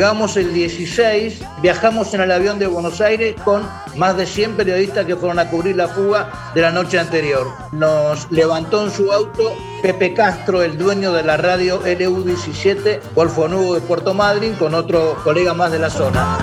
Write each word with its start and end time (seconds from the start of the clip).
Llegamos 0.00 0.34
el 0.38 0.54
16, 0.54 1.42
viajamos 1.60 2.14
en 2.14 2.22
el 2.22 2.30
avión 2.30 2.58
de 2.58 2.66
Buenos 2.66 3.02
Aires 3.02 3.36
con 3.44 3.68
más 3.96 4.16
de 4.16 4.24
100 4.24 4.56
periodistas 4.56 5.04
que 5.04 5.14
fueron 5.14 5.38
a 5.38 5.50
cubrir 5.50 5.76
la 5.76 5.88
fuga 5.88 6.52
de 6.54 6.62
la 6.62 6.70
noche 6.70 6.98
anterior. 6.98 7.46
Nos 7.72 8.32
levantó 8.32 8.82
en 8.82 8.90
su 8.90 9.12
auto 9.12 9.54
Pepe 9.82 10.14
Castro, 10.14 10.62
el 10.62 10.78
dueño 10.78 11.12
de 11.12 11.22
la 11.22 11.36
radio 11.36 11.82
LU17, 11.82 12.98
Golfo 13.14 13.46
Nuevo 13.46 13.74
de 13.74 13.82
Puerto 13.82 14.14
Madryn, 14.14 14.54
con 14.54 14.72
otro 14.72 15.18
colega 15.22 15.52
más 15.52 15.70
de 15.70 15.78
la 15.78 15.90
zona. 15.90 16.38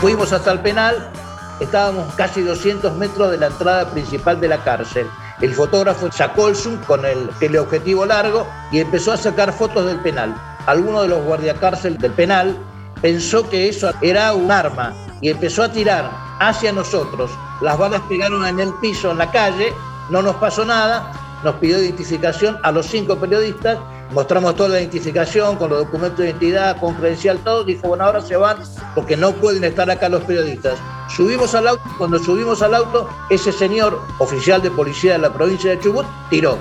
Fuimos 0.00 0.32
hasta 0.32 0.52
el 0.52 0.60
penal, 0.60 1.10
estábamos 1.60 2.14
casi 2.14 2.40
200 2.40 2.96
metros 2.96 3.30
de 3.30 3.36
la 3.36 3.48
entrada 3.48 3.90
principal 3.90 4.40
de 4.40 4.48
la 4.48 4.64
cárcel. 4.64 5.06
El 5.40 5.54
fotógrafo 5.54 6.10
sacó 6.10 6.48
el 6.48 6.56
zoom 6.56 6.76
con 6.84 7.04
el 7.04 7.28
teleobjetivo 7.38 8.04
largo 8.04 8.46
y 8.72 8.80
empezó 8.80 9.12
a 9.12 9.16
sacar 9.16 9.52
fotos 9.52 9.86
del 9.86 10.00
penal. 10.00 10.34
Alguno 10.66 11.02
de 11.02 11.08
los 11.08 11.24
guardiacárcel 11.24 11.96
del 11.98 12.12
penal 12.12 12.56
pensó 13.00 13.48
que 13.48 13.68
eso 13.68 13.92
era 14.02 14.34
un 14.34 14.50
arma 14.50 14.92
y 15.20 15.30
empezó 15.30 15.62
a 15.62 15.72
tirar 15.72 16.10
hacia 16.40 16.72
nosotros. 16.72 17.30
Las 17.60 17.78
balas 17.78 18.02
pegaron 18.08 18.44
en 18.46 18.58
el 18.58 18.72
piso, 18.80 19.12
en 19.12 19.18
la 19.18 19.30
calle, 19.30 19.72
no 20.10 20.22
nos 20.22 20.36
pasó 20.36 20.64
nada, 20.64 21.12
nos 21.44 21.54
pidió 21.56 21.80
identificación 21.80 22.58
a 22.62 22.72
los 22.72 22.86
cinco 22.86 23.16
periodistas, 23.16 23.78
mostramos 24.12 24.56
toda 24.56 24.70
la 24.70 24.80
identificación 24.80 25.56
con 25.56 25.70
los 25.70 25.80
documentos 25.80 26.18
de 26.18 26.30
identidad, 26.30 26.78
con 26.78 26.94
credencial, 26.94 27.38
todo, 27.38 27.64
dijo, 27.64 27.88
bueno, 27.88 28.04
ahora 28.04 28.20
se 28.20 28.36
van 28.36 28.58
porque 28.94 29.16
no 29.16 29.32
pueden 29.32 29.64
estar 29.64 29.90
acá 29.90 30.08
los 30.08 30.22
periodistas. 30.24 30.78
Subimos 31.08 31.54
al 31.54 31.68
auto, 31.68 31.82
cuando 31.98 32.18
subimos 32.18 32.62
al 32.62 32.74
auto, 32.74 33.08
ese 33.30 33.52
señor, 33.52 34.00
oficial 34.18 34.62
de 34.62 34.70
policía 34.70 35.12
de 35.12 35.18
la 35.18 35.32
provincia 35.32 35.70
de 35.70 35.80
Chubut, 35.80 36.06
tiró. 36.30 36.58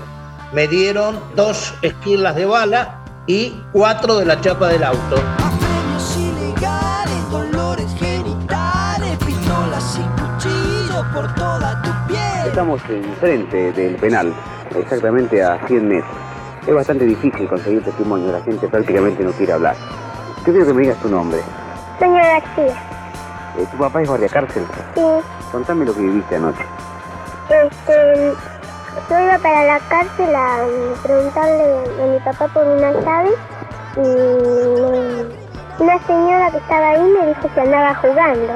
Me 0.53 0.68
dieron 0.68 1.20
dos 1.36 1.73
esquilas 1.81 2.36
de 2.36 2.45
bala 2.45 3.03
y 3.28 3.53
cuatro 3.73 4.18
de 4.18 4.25
la 4.25 4.40
chapa 4.40 4.70
del 4.70 4.84
auto. 4.84 5.16
Premios 5.59 6.18
ilegales, 6.18 7.30
dolores 7.30 7.94
genitales, 8.00 9.18
pistolas 9.25 10.00
y 10.00 10.22
cuchillos 10.22 11.06
por 11.14 11.36
toda 11.36 11.81
tu 11.81 12.14
piel. 12.14 12.48
Estamos 12.48 12.81
enfrente 12.90 13.73
del 13.73 13.95
penal, 13.98 14.34
exactamente 14.73 15.44
a 15.44 15.59
100 15.68 15.88
metros. 15.88 16.27
Es 16.67 16.73
bastante 16.75 17.05
difícil 17.05 17.47
conseguir 17.47 17.83
testimonio, 17.83 18.31
la 18.31 18.41
gente 18.41 18.67
prácticamente 18.67 19.23
no 19.23 19.31
quiere 19.31 19.53
hablar. 19.53 19.75
Yo 20.45 20.51
quiero 20.51 20.65
que 20.65 20.73
me 20.73 20.81
digas 20.81 20.97
tu 20.97 21.07
nombre. 21.09 21.39
Señor 21.99 22.21
García, 22.23 22.75
Eh, 23.57 23.65
¿Tu 23.71 23.77
papá 23.77 24.01
es 24.01 24.07
guardia 24.09 24.29
cárcel? 24.29 24.63
sí, 24.93 25.01
Contame 25.51 25.85
lo 25.85 25.93
que 25.93 26.01
viviste 26.01 26.35
anoche. 26.35 26.63
este, 27.49 28.33
yo 29.09 29.19
iba 29.19 29.38
para 29.39 29.63
la 29.63 29.79
cárcel 29.88 30.35
a 30.35 30.57
preguntarle 31.01 31.63
a 32.03 32.05
mi 32.07 32.19
papá 32.19 32.47
por 32.49 32.65
una 32.67 32.91
llave 32.91 33.29
y 33.95 35.81
una 35.81 36.00
señora 36.06 36.51
que 36.51 36.57
estaba 36.57 36.89
ahí 36.89 37.01
me 37.03 37.27
dijo 37.27 37.50
que 37.53 37.61
andaba 37.61 37.95
jugando. 37.95 38.53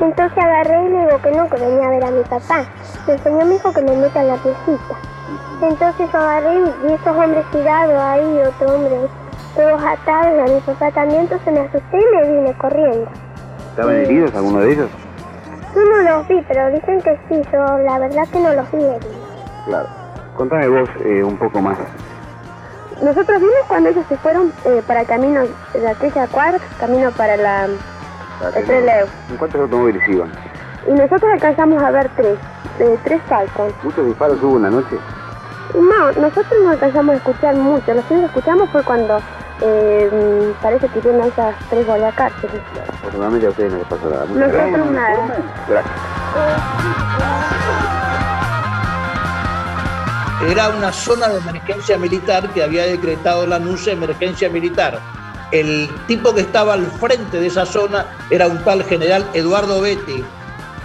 Entonces 0.00 0.38
agarré 0.38 0.84
y 0.84 0.88
le 0.88 0.98
digo 1.06 1.18
que 1.22 1.30
no, 1.32 1.48
que 1.50 1.56
venía 1.60 1.86
a 1.86 1.90
ver 1.90 2.04
a 2.04 2.10
mi 2.10 2.22
papá. 2.24 2.64
El 3.06 3.18
señor 3.22 3.44
me 3.44 3.54
dijo 3.54 3.72
que 3.72 3.82
me 3.82 3.96
meta 3.96 4.22
en 4.22 4.28
la 4.28 4.36
piecita. 4.36 4.94
Entonces 5.62 6.14
agarré 6.14 6.58
y 6.88 6.92
esos 6.92 7.16
hombres 7.16 7.44
tirados 7.50 8.02
ahí, 8.02 8.40
otro 8.46 8.74
hombre, 8.74 8.96
todos 9.54 9.82
atados, 9.82 10.34
y 10.36 10.50
a 10.50 10.54
mi 10.54 10.60
papá 10.60 10.90
también, 10.90 11.20
entonces 11.22 11.52
me 11.52 11.60
asusté 11.60 11.98
y 11.98 12.16
me 12.16 12.30
vine 12.30 12.54
corriendo. 12.58 13.08
¿Estaban 13.70 13.96
heridos 13.96 14.34
alguno 14.34 14.60
de 14.60 14.72
ellos? 14.72 14.90
Yo 15.74 15.84
no 15.84 16.10
los 16.10 16.28
vi, 16.28 16.42
pero 16.48 16.70
dicen 16.70 17.02
que 17.02 17.18
sí, 17.28 17.42
yo 17.52 17.78
la 17.78 17.98
verdad 17.98 18.26
que 18.32 18.40
no 18.40 18.54
los 18.54 18.72
vi 18.72 18.84
heridos. 18.84 19.16
Claro. 19.66 19.88
Contame 20.36 20.68
vos 20.68 20.88
eh, 21.04 21.22
un 21.22 21.36
poco 21.36 21.60
más. 21.60 21.76
Nosotros 23.02 23.40
vimos 23.40 23.60
cuando 23.68 23.90
ellos 23.90 24.04
se 24.08 24.16
fueron 24.16 24.52
eh, 24.64 24.82
para 24.86 25.02
el 25.02 25.06
camino 25.06 25.42
de 25.74 25.88
aquella 25.88 26.26
cuadra, 26.28 26.58
camino 26.78 27.10
para 27.12 27.36
la... 27.36 27.66
El 28.56 28.64
Trelew. 28.64 29.06
¿En 29.30 29.36
cuántos 29.36 29.60
automóviles 29.60 30.08
iban? 30.08 30.30
Y 30.88 30.92
nosotros 30.92 31.30
alcanzamos 31.30 31.82
a 31.82 31.90
ver 31.90 32.10
tres, 32.16 32.38
eh, 32.78 32.98
tres 33.04 33.20
Falcon. 33.28 33.70
¿Muchos 33.82 34.06
disparos 34.06 34.42
hubo 34.42 34.56
en 34.56 34.62
la 34.62 34.70
noche? 34.70 34.96
No, 35.74 36.12
nosotros 36.12 36.60
no 36.62 36.70
alcanzamos 36.70 37.14
a 37.14 37.16
escuchar 37.18 37.54
mucho, 37.54 37.94
lo 37.94 38.06
que 38.06 38.24
escuchamos 38.24 38.70
fue 38.70 38.82
cuando 38.82 39.20
eh, 39.62 40.52
parece 40.62 40.88
que 40.88 41.00
tienen 41.00 41.22
esas 41.22 41.54
tres 41.68 41.86
cárceles. 42.14 42.60
Afortunadamente 42.88 43.46
a 43.46 43.50
ustedes 43.50 43.72
no 43.72 43.78
les 43.78 43.86
pasó 43.86 44.10
nada. 44.10 44.24
Muchas 44.26 44.48
Nosotros 44.48 44.70
gracias. 44.70 44.92
nada. 44.92 45.36
Gracias. 45.68 47.00
Era 50.48 50.70
una 50.70 50.90
zona 50.90 51.28
de 51.28 51.38
emergencia 51.38 51.98
militar 51.98 52.48
que 52.50 52.62
había 52.62 52.84
decretado 52.84 53.46
la 53.46 53.56
anuncia 53.56 53.94
de 53.94 54.02
emergencia 54.02 54.48
militar. 54.48 54.98
El 55.52 55.90
tipo 56.06 56.34
que 56.34 56.40
estaba 56.40 56.74
al 56.74 56.86
frente 56.86 57.38
de 57.38 57.46
esa 57.48 57.66
zona 57.66 58.06
era 58.30 58.46
un 58.46 58.64
tal 58.64 58.82
general 58.84 59.28
Eduardo 59.34 59.82
Betti. 59.82 60.24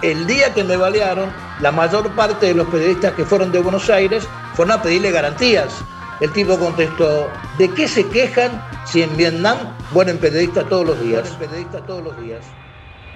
El 0.06 0.24
día 0.28 0.54
que 0.54 0.62
me 0.62 0.76
balearon, 0.76 1.30
la 1.60 1.72
mayor 1.72 2.08
parte 2.12 2.46
de 2.46 2.54
los 2.54 2.68
periodistas 2.68 3.12
que 3.14 3.24
fueron 3.24 3.50
de 3.50 3.58
Buenos 3.58 3.90
Aires 3.90 4.24
fueron 4.54 4.78
a 4.78 4.80
pedirle 4.80 5.10
garantías. 5.10 5.82
El 6.20 6.30
tipo 6.30 6.56
contestó, 6.60 7.28
¿de 7.58 7.68
qué 7.70 7.88
se 7.88 8.06
quejan 8.06 8.52
si 8.84 9.02
en 9.02 9.16
Vietnam 9.16 9.56
mueren 9.90 10.18
periodistas 10.18 10.68
todos 10.68 10.86
los 10.86 11.00
días? 11.02 11.36
Todos 11.88 12.04
los 12.04 12.22
días. 12.22 12.46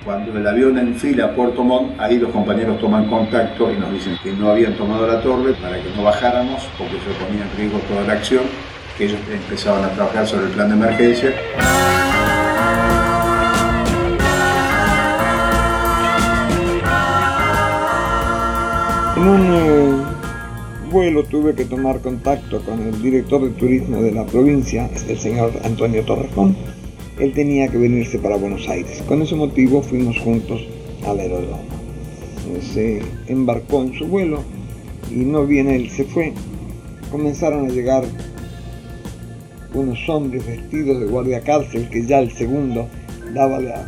Cuando 0.05 0.37
el 0.37 0.45
avión 0.45 0.79
enfila 0.79 1.27
a 1.27 1.35
Puerto 1.37 1.63
Montt, 1.63 1.93
ahí 2.01 2.19
los 2.19 2.33
compañeros 2.33 2.81
toman 2.81 3.09
contacto 3.09 3.71
y 3.71 3.79
nos 3.79 3.93
dicen 3.93 4.19
que 4.21 4.33
no 4.33 4.51
habían 4.51 4.77
tomado 4.77 5.07
la 5.07 5.23
torre 5.23 5.53
para 5.63 5.81
que 5.81 5.91
no 5.95 6.03
bajáramos 6.03 6.69
porque 6.77 6.97
eso 6.97 7.17
ponía 7.25 7.45
en 7.45 7.57
riesgo 7.57 7.79
toda 7.89 8.03
la 8.03 8.15
acción, 8.15 8.43
que 8.99 9.05
ellos 9.05 9.21
empezaban 9.31 9.85
a 9.85 9.91
trabajar 9.91 10.27
sobre 10.27 10.47
el 10.47 10.51
plan 10.51 10.71
de 10.71 10.75
emergencia. 10.75 12.10
En 19.21 19.29
un 19.29 20.91
vuelo 20.91 21.25
tuve 21.25 21.55
que 21.55 21.67
tomar 21.67 22.01
contacto 22.01 22.65
con 22.65 22.81
el 22.81 23.03
director 23.03 23.43
de 23.43 23.51
turismo 23.51 24.01
de 24.01 24.13
la 24.13 24.25
provincia, 24.25 24.89
el 25.09 25.19
señor 25.19 25.53
Antonio 25.63 26.03
Torrejón. 26.07 26.57
Él 27.19 27.35
tenía 27.35 27.69
que 27.69 27.77
venirse 27.77 28.19
para 28.19 28.37
Buenos 28.37 28.67
Aires. 28.67 29.03
Con 29.07 29.21
ese 29.21 29.37
motivo 29.37 29.83
fuimos 29.83 30.19
juntos 30.21 30.67
al 31.07 31.21
aeródromo. 31.21 31.61
Se 32.63 33.03
embarcó 33.29 33.83
en 33.83 33.93
su 33.93 34.07
vuelo 34.07 34.43
y 35.11 35.17
no 35.17 35.45
bien 35.45 35.69
él 35.69 35.91
se 35.91 36.05
fue, 36.05 36.33
comenzaron 37.11 37.67
a 37.67 37.69
llegar 37.69 38.05
unos 39.75 40.09
hombres 40.09 40.47
vestidos 40.47 40.99
de 40.99 41.07
guardia 41.07 41.43
cárcel 41.43 41.91
que 41.91 42.07
ya 42.07 42.21
el 42.21 42.33
segundo 42.33 42.89
daba 43.35 43.61
la 43.61 43.87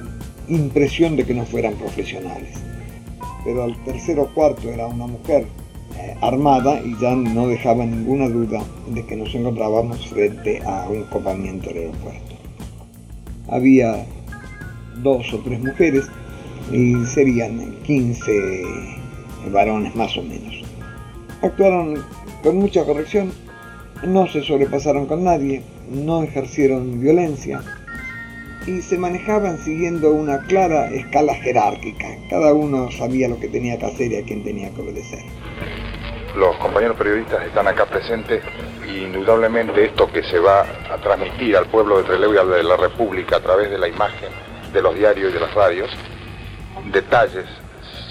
impresión 0.48 1.16
de 1.16 1.24
que 1.24 1.32
no 1.32 1.46
fueran 1.46 1.72
profesionales 1.76 2.71
pero 3.44 3.64
al 3.64 3.76
tercero 3.84 4.22
o 4.22 4.34
cuarto 4.34 4.68
era 4.68 4.86
una 4.86 5.06
mujer 5.06 5.46
eh, 5.96 6.16
armada 6.20 6.80
y 6.80 6.96
ya 7.00 7.14
no 7.14 7.48
dejaba 7.48 7.84
ninguna 7.84 8.28
duda 8.28 8.62
de 8.88 9.04
que 9.04 9.16
nos 9.16 9.34
encontrábamos 9.34 10.06
frente 10.08 10.62
a 10.64 10.88
un 10.88 11.04
copamiento 11.04 11.68
del 11.68 11.78
aeropuerto. 11.78 12.34
Había 13.48 14.06
dos 15.02 15.32
o 15.34 15.38
tres 15.38 15.60
mujeres 15.60 16.06
y 16.70 16.94
serían 17.06 17.76
15 17.84 18.32
varones 19.52 19.94
más 19.94 20.16
o 20.16 20.22
menos. 20.22 20.62
Actuaron 21.42 21.96
con 22.42 22.56
mucha 22.56 22.84
corrección, 22.84 23.32
no 24.06 24.26
se 24.26 24.42
sobrepasaron 24.42 25.06
con 25.06 25.24
nadie, 25.24 25.62
no 25.90 26.22
ejercieron 26.22 27.00
violencia, 27.00 27.60
y 28.66 28.80
se 28.82 28.98
manejaban 28.98 29.58
siguiendo 29.58 30.12
una 30.12 30.40
clara 30.46 30.88
escala 30.90 31.34
jerárquica. 31.34 32.06
Cada 32.30 32.52
uno 32.52 32.90
sabía 32.92 33.28
lo 33.28 33.38
que 33.38 33.48
tenía 33.48 33.78
que 33.78 33.86
hacer 33.86 34.12
y 34.12 34.16
a 34.16 34.24
quién 34.24 34.44
tenía 34.44 34.70
que 34.70 34.82
obedecer. 34.82 35.20
Los 36.36 36.56
compañeros 36.56 36.96
periodistas 36.96 37.44
están 37.44 37.68
acá 37.68 37.86
presentes 37.86 38.42
y 38.88 39.04
indudablemente 39.04 39.84
esto 39.84 40.10
que 40.10 40.22
se 40.22 40.38
va 40.38 40.62
a 40.62 40.96
transmitir 41.02 41.56
al 41.56 41.66
pueblo 41.66 41.98
de 41.98 42.04
Trelew 42.04 42.34
y 42.34 42.38
al 42.38 42.50
de 42.50 42.62
la 42.62 42.76
República 42.76 43.36
a 43.36 43.40
través 43.40 43.70
de 43.70 43.78
la 43.78 43.88
imagen 43.88 44.30
de 44.72 44.80
los 44.80 44.94
diarios 44.94 45.30
y 45.30 45.34
de 45.34 45.40
las 45.40 45.52
radios, 45.54 45.90
detalles, 46.90 47.44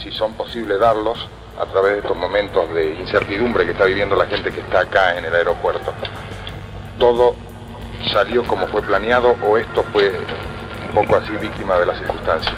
si 0.03 0.11
son 0.11 0.33
posibles 0.33 0.79
darlos, 0.79 1.27
a 1.59 1.65
través 1.65 1.93
de 1.93 1.99
estos 1.99 2.17
momentos 2.17 2.73
de 2.73 2.95
incertidumbre 2.95 3.65
que 3.65 3.71
está 3.71 3.85
viviendo 3.85 4.15
la 4.15 4.25
gente 4.25 4.51
que 4.51 4.61
está 4.61 4.81
acá 4.81 5.17
en 5.17 5.25
el 5.25 5.35
aeropuerto. 5.35 5.93
Todo 6.97 7.35
salió 8.11 8.43
como 8.43 8.67
fue 8.67 8.81
planeado 8.81 9.35
o 9.45 9.57
esto 9.57 9.83
fue 9.91 10.11
un 10.89 10.95
poco 10.95 11.17
así 11.17 11.31
víctima 11.41 11.77
de 11.79 11.85
las 11.85 11.97
circunstancias. 11.97 12.55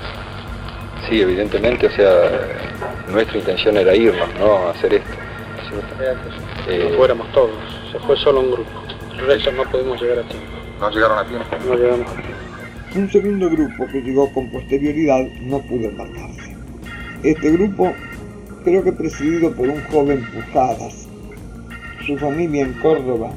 Sí, 1.07 1.21
evidentemente, 1.21 1.87
o 1.87 1.91
sea, 1.91 2.29
nuestra 3.09 3.37
intención 3.37 3.77
era 3.77 3.95
irnos, 3.95 4.29
¿no? 4.39 4.69
Hacer 4.69 4.95
esto. 4.95 5.11
Eh, 6.67 6.93
fuéramos 6.95 7.29
todos, 7.31 7.51
se 7.91 7.99
fue 7.99 8.15
solo 8.17 8.41
un 8.41 8.51
grupo. 8.51 8.69
El 9.17 9.25
resto 9.27 9.51
no 9.51 9.63
pudimos 9.63 10.01
llegar 10.01 10.19
a 10.19 10.23
tiempo. 10.23 10.47
¿No 10.79 10.89
llegaron 10.89 11.17
a 11.17 11.25
tiempo? 11.25 11.45
No 11.67 11.75
llegamos 11.75 12.11
a 12.11 12.13
tiempo. 12.13 12.33
Un 12.95 13.11
segundo 13.11 13.49
grupo 13.49 13.87
que 13.87 14.01
llegó 14.01 14.31
con 14.33 14.51
posterioridad 14.51 15.25
no 15.41 15.59
pudo 15.59 15.89
embarcarse. 15.89 16.55
Este 17.23 17.51
grupo, 17.51 17.91
creo 18.63 18.83
que 18.83 18.91
presidido 18.91 19.51
por 19.51 19.67
un 19.67 19.83
joven 19.85 20.23
Pujadas, 20.31 21.07
su 22.05 22.17
familia 22.17 22.63
en 22.63 22.73
Córdoba 22.73 23.31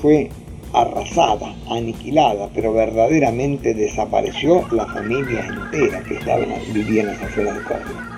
fue 0.00 0.30
arrasada, 0.76 1.54
aniquilada, 1.70 2.48
pero 2.54 2.72
verdaderamente 2.72 3.72
desapareció 3.72 4.66
la 4.72 4.84
familia 4.86 5.46
entera 5.46 6.02
que 6.02 6.14
estaban, 6.14 6.48
vivían 6.72 7.08
en 7.08 7.14
las 7.14 7.22
afueras 7.22 7.56
de 7.56 7.62
Córdoba. 7.62 8.16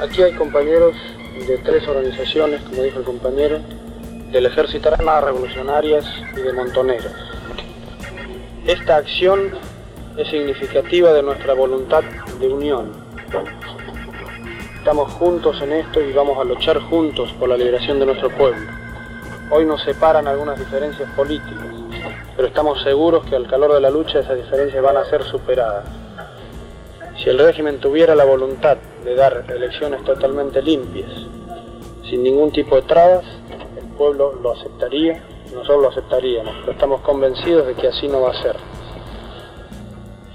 Aquí 0.00 0.22
hay 0.22 0.32
compañeros 0.32 0.96
de 1.46 1.58
tres 1.58 1.86
organizaciones, 1.86 2.62
como 2.62 2.82
dijo 2.82 2.98
el 3.00 3.04
compañero, 3.04 3.60
del 4.32 4.46
Ejército 4.46 4.88
Armadas 4.88 5.24
Revolucionarias 5.24 6.04
y 6.36 6.40
de 6.40 6.52
Montoneros. 6.52 7.12
Esta 8.66 8.96
acción 8.96 9.50
es 10.16 10.28
significativa 10.28 11.12
de 11.12 11.22
nuestra 11.22 11.52
voluntad 11.54 12.02
de 12.40 12.48
unión. 12.48 12.92
Estamos 14.78 15.12
juntos 15.12 15.60
en 15.62 15.72
esto 15.72 16.00
y 16.00 16.12
vamos 16.12 16.38
a 16.38 16.44
luchar 16.44 16.78
juntos 16.78 17.32
por 17.38 17.48
la 17.48 17.56
liberación 17.56 17.98
de 17.98 18.06
nuestro 18.06 18.30
pueblo. 18.30 18.83
Hoy 19.50 19.66
nos 19.66 19.82
separan 19.82 20.26
algunas 20.26 20.58
diferencias 20.58 21.08
políticas, 21.10 21.66
pero 22.34 22.48
estamos 22.48 22.82
seguros 22.82 23.26
que 23.26 23.36
al 23.36 23.46
calor 23.46 23.74
de 23.74 23.80
la 23.80 23.90
lucha 23.90 24.20
esas 24.20 24.36
diferencias 24.36 24.82
van 24.82 24.96
a 24.96 25.04
ser 25.04 25.22
superadas. 25.22 25.84
Si 27.22 27.28
el 27.28 27.38
régimen 27.38 27.78
tuviera 27.78 28.14
la 28.14 28.24
voluntad 28.24 28.78
de 29.04 29.14
dar 29.14 29.44
elecciones 29.48 30.02
totalmente 30.02 30.62
limpias, 30.62 31.10
sin 32.08 32.22
ningún 32.22 32.52
tipo 32.52 32.76
de 32.76 32.82
trabas, 32.82 33.24
el 33.78 33.86
pueblo 33.96 34.32
lo 34.42 34.52
aceptaría, 34.52 35.22
nosotros 35.52 35.82
lo 35.82 35.88
aceptaríamos, 35.90 36.54
pero 36.60 36.72
estamos 36.72 37.02
convencidos 37.02 37.66
de 37.66 37.74
que 37.74 37.88
así 37.88 38.08
no 38.08 38.22
va 38.22 38.30
a 38.30 38.42
ser. 38.42 38.56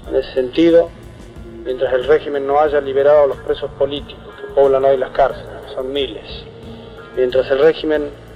En 0.08 0.14
ese 0.14 0.32
sentido, 0.34 0.88
mientras 1.64 1.92
el 1.94 2.04
régimen 2.04 2.46
no 2.46 2.60
haya 2.60 2.80
liberado 2.80 3.24
a 3.24 3.26
los 3.26 3.38
presos 3.38 3.70
políticos 3.72 4.34
que 4.40 4.54
poblan 4.54 4.84
hoy 4.84 4.96
las 4.96 5.10
cárceles, 5.10 5.48
son 5.74 5.92
miles, 5.92 6.44
mientras 7.16 7.50
el 7.50 7.58
régimen 7.58 8.29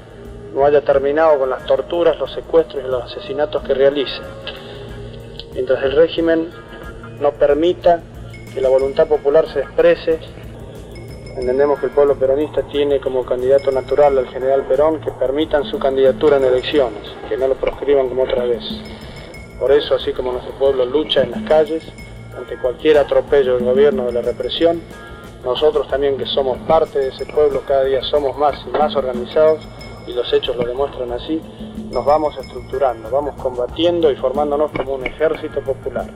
no 0.54 0.64
haya 0.64 0.82
terminado 0.82 1.38
con 1.38 1.50
las 1.50 1.66
torturas, 1.66 2.18
los 2.18 2.32
secuestros 2.32 2.84
y 2.84 2.88
los 2.88 3.02
asesinatos 3.02 3.62
que 3.64 3.74
realiza, 3.74 4.22
mientras 5.52 5.82
el 5.82 5.92
régimen 5.92 6.50
no 7.20 7.32
permita 7.32 8.00
que 8.52 8.60
la 8.60 8.68
voluntad 8.68 9.08
popular 9.08 9.46
se 9.48 9.60
exprese, 9.60 10.20
entendemos 11.36 11.80
que 11.80 11.86
el 11.86 11.92
pueblo 11.92 12.14
peronista 12.14 12.62
tiene 12.62 13.00
como 13.00 13.24
candidato 13.24 13.72
natural 13.72 14.16
al 14.16 14.28
general 14.28 14.62
Perón 14.62 15.00
que 15.00 15.10
permitan 15.10 15.64
su 15.64 15.78
candidatura 15.78 16.36
en 16.36 16.44
elecciones, 16.44 17.02
que 17.28 17.36
no 17.36 17.48
lo 17.48 17.54
proscriban 17.54 18.08
como 18.08 18.22
otra 18.22 18.44
vez. 18.44 18.62
Por 19.58 19.72
eso, 19.72 19.96
así 19.96 20.12
como 20.12 20.32
nuestro 20.32 20.52
pueblo 20.54 20.84
lucha 20.84 21.22
en 21.22 21.32
las 21.32 21.42
calles 21.42 21.82
ante 22.36 22.56
cualquier 22.58 22.98
atropello 22.98 23.56
del 23.56 23.64
gobierno 23.64 24.06
de 24.06 24.12
la 24.12 24.22
represión, 24.22 24.80
nosotros 25.44 25.88
también 25.88 26.16
que 26.16 26.26
somos 26.26 26.58
parte 26.66 26.98
de 26.98 27.08
ese 27.08 27.26
pueblo, 27.26 27.62
cada 27.66 27.84
día 27.84 28.02
somos 28.02 28.36
más 28.38 28.54
y 28.66 28.70
más 28.70 28.94
organizados, 28.96 29.60
y 30.06 30.12
los 30.12 30.32
hechos 30.32 30.56
lo 30.56 30.64
demuestran 30.66 31.12
así, 31.12 31.40
nos 31.92 32.04
vamos 32.04 32.36
estructurando, 32.38 33.10
vamos 33.10 33.34
combatiendo 33.36 34.10
y 34.10 34.16
formándonos 34.16 34.70
como 34.72 34.94
un 34.94 35.06
ejército 35.06 35.60
popular. 35.60 36.06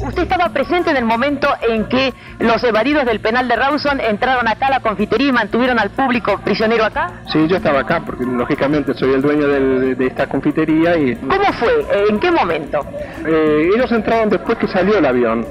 ¿Usted 0.00 0.22
estaba 0.22 0.48
presente 0.50 0.90
en 0.90 0.96
el 0.96 1.04
momento 1.04 1.48
en 1.68 1.86
que 1.86 2.14
los 2.38 2.62
evadidos 2.62 3.04
del 3.04 3.18
penal 3.18 3.48
de 3.48 3.56
Rawson 3.56 4.00
entraron 4.00 4.46
acá 4.46 4.68
a 4.68 4.70
la 4.70 4.80
confitería 4.80 5.30
y 5.30 5.32
mantuvieron 5.32 5.76
al 5.80 5.90
público 5.90 6.38
prisionero 6.44 6.84
acá? 6.84 7.22
Sí, 7.32 7.48
yo 7.48 7.56
estaba 7.56 7.80
acá 7.80 8.04
porque 8.06 8.24
lógicamente 8.24 8.94
soy 8.94 9.14
el 9.14 9.22
dueño 9.22 9.48
del- 9.48 9.96
de 9.98 10.06
esta 10.06 10.28
confitería 10.28 10.96
y... 10.96 11.16
¿Cómo 11.16 11.52
fue? 11.54 11.84
¿En 12.08 12.20
qué 12.20 12.30
momento? 12.30 12.78
Eh, 13.26 13.70
ellos 13.74 13.90
entraron 13.90 14.30
después 14.30 14.56
que 14.58 14.68
salió 14.68 14.98
el 14.98 15.04
avión. 15.04 15.44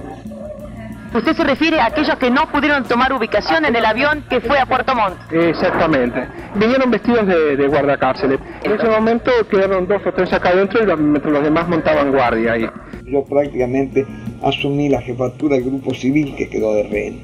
Usted 1.13 1.36
se 1.36 1.44
refiere 1.44 1.80
a 1.80 1.86
aquellos 1.86 2.15
que 2.18 2.30
no 2.30 2.48
pudieron 2.51 2.83
tomar 2.83 3.13
ubicación 3.13 3.65
en 3.65 3.75
el 3.75 3.86
avión 3.86 4.25
que 4.30 4.42
fue 4.42 4.59
a 4.59 4.65
Puerto 4.65 4.94
Montt. 4.94 5.15
Exactamente. 5.31 6.27
Vinieron 6.56 6.92
vestidos 6.92 7.25
de, 7.27 7.56
de 7.56 7.68
guardacárceles. 7.68 8.39
En 8.63 8.74
ese 8.74 8.88
momento 8.88 9.31
quedaron 9.50 9.88
dos 9.88 10.01
o 10.06 10.12
tres 10.12 10.31
acá 10.33 10.50
adentro 10.50 10.83
y 10.83 10.86
los, 10.86 11.00
mientras 11.00 11.33
los 11.33 11.44
demás 11.44 11.68
montaban 11.68 12.12
guardia 12.12 12.54
ahí. 12.54 12.69
Yo 13.06 13.24
prácticamente 13.24 14.06
asumí 14.44 14.89
la 14.89 15.01
jefatura 15.01 15.56
del 15.56 15.65
grupo 15.65 15.94
civil 15.94 16.36
que 16.36 16.50
quedó 16.50 16.74
de 16.75 16.83
rehén. 16.83 17.21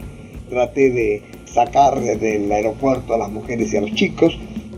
Traté 0.50 0.90
de 0.92 1.24
sacar 1.46 2.00
desde 2.00 2.38
el 2.38 2.52
aeropuerto 2.52 3.14
a 3.14 3.18
las 3.18 3.30
mujeres 3.30 3.74
y 3.74 3.78
a 3.78 3.82
los 3.82 3.94
chicos 3.94 4.38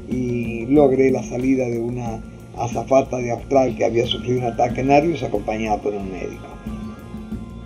y 0.10 0.66
logré 0.68 1.12
la 1.12 1.24
salida 1.24 1.66
de 1.66 1.80
una 1.80 2.20
azafata 2.58 3.18
de 3.18 3.32
Austral 3.32 3.76
que 3.76 3.86
había 3.86 4.06
sufrido 4.06 4.40
un 4.40 4.54
ataque 4.54 4.84
nervioso 4.84 5.26
acompañada 5.28 5.78
por 5.78 5.94
un 5.94 6.12
médico. 6.12 6.46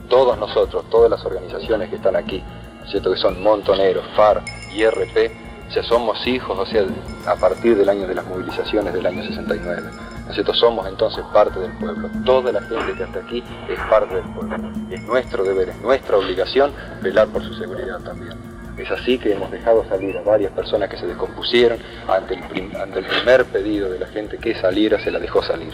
Todos 0.10 0.38
nosotros, 0.38 0.86
todas 0.90 1.10
las 1.10 1.24
organizaciones 1.26 1.90
que 1.90 1.96
están 1.96 2.16
aquí, 2.16 2.44
¿no 2.80 2.84
es 2.84 2.92
¿cierto? 2.92 3.12
que 3.12 3.18
son 3.18 3.42
Montoneros, 3.42 4.04
FAR 4.16 4.44
y 4.74 4.84
RP, 4.86 5.32
o 5.70 5.72
sea, 5.72 5.84
somos 5.84 6.26
hijos, 6.26 6.58
o 6.58 6.66
sea, 6.66 6.84
a 7.28 7.36
partir 7.36 7.78
del 7.78 7.88
año 7.90 8.08
de 8.08 8.16
las 8.16 8.26
movilizaciones 8.26 8.92
del 8.92 9.06
año 9.06 9.24
69. 9.24 9.84
¿no 10.30 10.30
es 10.30 10.34
cierto? 10.34 10.54
Somos 10.54 10.88
entonces 10.88 11.24
parte 11.34 11.60
del 11.60 11.72
pueblo. 11.74 12.10
Toda 12.26 12.52
la 12.52 12.62
gente 12.62 12.94
que 12.98 13.04
está 13.04 13.20
aquí 13.20 13.44
es 13.68 13.80
parte 13.90 14.16
del 14.16 14.24
pueblo. 14.26 14.58
Es 14.90 15.02
nuestro 15.04 15.44
deber, 15.44 15.70
es 15.70 15.82
nuestra 15.82 16.18
obligación 16.18 16.72
velar 17.02 17.28
por 17.28 17.44
su 17.44 17.54
seguridad 17.54 18.00
también. 18.00 18.34
Es 18.78 18.90
así 18.92 19.18
que 19.18 19.34
hemos 19.34 19.52
dejado 19.52 19.84
salir 19.90 20.18
a 20.18 20.22
varias 20.22 20.52
personas 20.54 20.90
que 20.90 20.98
se 20.98 21.06
descompusieron 21.06 21.80
ante 22.08 22.36
el, 22.36 22.76
ante 22.76 23.00
el 23.00 23.06
primer 23.06 23.46
pedido 23.46 23.90
de 23.90 24.00
la 24.00 24.08
gente 24.08 24.38
que 24.38 24.56
saliera, 24.56 25.00
se 25.00 25.12
la 25.12 25.20
dejó 25.20 25.44
salir. 25.44 25.74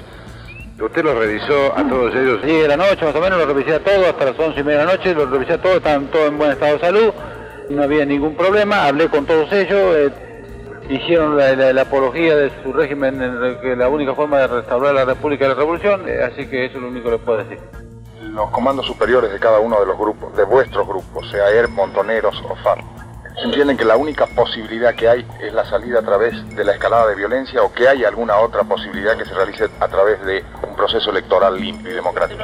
¿Usted 0.80 1.04
lo 1.04 1.18
revisó 1.18 1.74
a 1.78 1.88
todos 1.88 2.14
ellos? 2.16 2.40
Sí, 2.44 2.52
de 2.52 2.68
la 2.68 2.76
noche 2.78 3.06
más 3.06 3.16
o 3.16 3.22
menos 3.22 3.40
lo 3.40 3.46
revisé 3.46 3.76
a 3.76 3.80
todos, 3.84 4.08
hasta 4.08 4.26
las 4.26 4.40
once 4.40 4.60
y 4.60 4.64
media 4.64 4.80
de 4.80 4.86
la 4.86 4.92
noche, 4.96 5.14
lo 5.14 5.26
revisé 5.26 5.54
a 5.54 5.62
todos, 5.62 5.78
estaban 5.78 6.08
todos 6.08 6.28
en 6.28 6.38
buen 6.38 6.52
estado 6.52 6.74
de 6.74 6.80
salud, 6.80 7.14
no 7.70 7.84
había 7.84 8.06
ningún 8.06 8.36
problema, 8.36 8.86
hablé 8.86 9.08
con 9.10 9.26
todos 9.26 9.52
ellos, 9.54 9.96
eh, 9.96 10.10
hicieron 10.90 11.38
la, 11.38 11.56
la- 11.56 11.72
la 11.74 11.82
apología 11.84 12.36
de 12.36 12.52
su 12.62 12.74
régimen, 12.74 13.22
en 13.22 13.60
que 13.62 13.76
la 13.76 13.88
única 13.88 14.14
forma 14.14 14.40
de 14.40 14.48
restaurar 14.48 14.94
la 14.94 15.06
República 15.06 15.46
y 15.46 15.48
la 15.50 15.54
Revolución, 15.56 16.04
eh, 16.10 16.20
así 16.24 16.46
que 16.48 16.66
eso 16.66 16.76
es 16.78 16.82
lo 16.82 16.90
único 16.90 17.06
que 17.06 17.12
les 17.16 17.22
puedo 17.22 17.38
decir. 17.40 17.58
Los 18.22 18.50
comandos 18.52 18.86
superiores 18.86 19.32
de 19.32 19.40
cada 19.40 19.60
uno 19.60 19.80
de 19.80 19.86
los 19.86 19.98
grupos, 19.98 20.36
de 20.36 20.44
vuestros 20.44 20.86
grupos, 20.86 21.30
sea 21.32 21.50
ER, 21.52 21.70
Montoneros 21.70 22.36
o 22.50 22.56
FARC, 22.58 22.84
entienden 23.44 23.78
que 23.78 23.86
la 23.86 23.98
única 23.98 24.28
posibilidad 24.28 24.96
que 24.96 25.08
hay 25.08 25.26
es 25.42 25.54
la 25.54 25.66
salida 25.66 26.00
a 26.00 26.02
través 26.02 26.34
de 26.56 26.64
la 26.64 26.74
escalada 26.74 27.08
de 27.08 27.16
violencia 27.16 27.62
o 27.64 27.72
que 27.72 27.88
hay 27.88 28.04
alguna 28.04 28.38
otra 28.38 28.64
posibilidad 28.64 29.18
que 29.18 29.26
se 29.26 29.34
realice 29.34 29.68
a 29.80 29.88
través 29.88 30.24
de 30.26 30.44
un 30.68 30.76
proceso 30.76 31.10
electoral 31.12 31.60
limpio 31.60 31.92
y 31.92 31.96
democrático. 31.96 32.44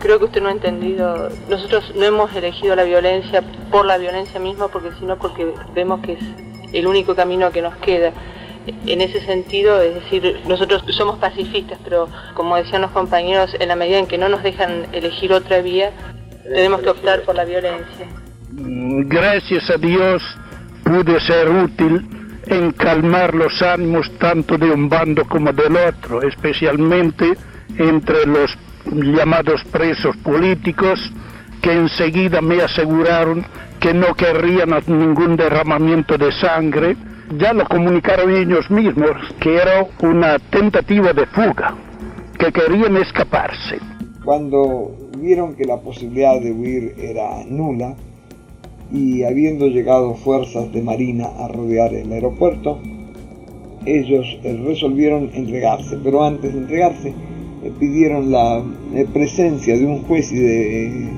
Creo 0.00 0.18
que 0.18 0.26
usted 0.26 0.42
no 0.42 0.48
ha 0.48 0.52
entendido. 0.52 1.28
Nosotros 1.48 1.92
no 1.94 2.04
hemos 2.04 2.34
elegido 2.34 2.76
la 2.76 2.84
violencia 2.84 3.42
por 3.70 3.84
la 3.84 3.98
violencia 3.98 4.38
misma, 4.38 4.68
porque 4.68 4.90
sino 4.98 5.16
porque 5.16 5.52
vemos 5.74 6.00
que 6.00 6.12
es 6.12 6.20
el 6.72 6.86
único 6.86 7.14
camino 7.14 7.50
que 7.50 7.62
nos 7.62 7.76
queda. 7.76 8.12
En 8.86 9.00
ese 9.00 9.20
sentido, 9.24 9.80
es 9.80 9.94
decir, 9.94 10.42
nosotros 10.46 10.84
somos 10.90 11.18
pacifistas, 11.18 11.78
pero 11.82 12.08
como 12.34 12.56
decían 12.56 12.82
los 12.82 12.90
compañeros, 12.90 13.56
en 13.58 13.68
la 13.68 13.76
medida 13.76 13.98
en 13.98 14.06
que 14.06 14.18
no 14.18 14.28
nos 14.28 14.42
dejan 14.42 14.86
elegir 14.92 15.32
otra 15.32 15.62
vía, 15.62 15.90
tenemos 16.44 16.82
que 16.82 16.90
optar 16.90 17.22
por 17.22 17.34
la 17.34 17.44
violencia. 17.44 18.06
Gracias 18.60 19.70
a 19.70 19.76
Dios 19.76 20.22
pude 20.82 21.20
ser 21.20 21.48
útil 21.48 22.08
en 22.46 22.72
calmar 22.72 23.32
los 23.34 23.62
ánimos 23.62 24.10
tanto 24.18 24.58
de 24.58 24.70
un 24.70 24.88
bando 24.88 25.24
como 25.26 25.52
del 25.52 25.76
otro, 25.76 26.22
especialmente 26.22 27.34
entre 27.76 28.26
los 28.26 28.56
llamados 28.90 29.62
presos 29.70 30.16
políticos 30.18 31.12
que 31.62 31.72
enseguida 31.72 32.40
me 32.40 32.60
aseguraron 32.60 33.44
que 33.78 33.94
no 33.94 34.14
querrían 34.14 34.70
ningún 34.88 35.36
derramamiento 35.36 36.18
de 36.18 36.32
sangre. 36.32 36.96
Ya 37.36 37.52
lo 37.52 37.64
comunicaron 37.66 38.34
ellos 38.34 38.68
mismos 38.70 39.10
que 39.38 39.54
era 39.56 39.86
una 40.00 40.38
tentativa 40.38 41.12
de 41.12 41.26
fuga, 41.26 41.74
que 42.38 42.50
querían 42.50 42.96
escaparse. 42.96 43.78
Cuando 44.24 44.96
vieron 45.16 45.54
que 45.54 45.64
la 45.64 45.76
posibilidad 45.76 46.40
de 46.40 46.50
huir 46.50 46.94
era 46.98 47.44
nula 47.46 47.94
y 48.90 49.24
habiendo 49.24 49.66
llegado 49.66 50.14
fuerzas 50.14 50.72
de 50.72 50.82
marina 50.82 51.26
a 51.38 51.48
rodear 51.48 51.92
el 51.94 52.10
aeropuerto, 52.12 52.78
ellos 53.84 54.26
eh, 54.42 54.62
resolvieron 54.66 55.30
entregarse, 55.34 55.98
pero 56.02 56.24
antes 56.24 56.52
de 56.52 56.58
entregarse 56.60 57.14
eh, 57.62 57.72
pidieron 57.78 58.30
la 58.30 58.62
eh, 58.94 59.06
presencia 59.12 59.76
de 59.76 59.84
un 59.84 60.02
juez 60.04 60.30
y 60.32 60.38
de 60.38 61.12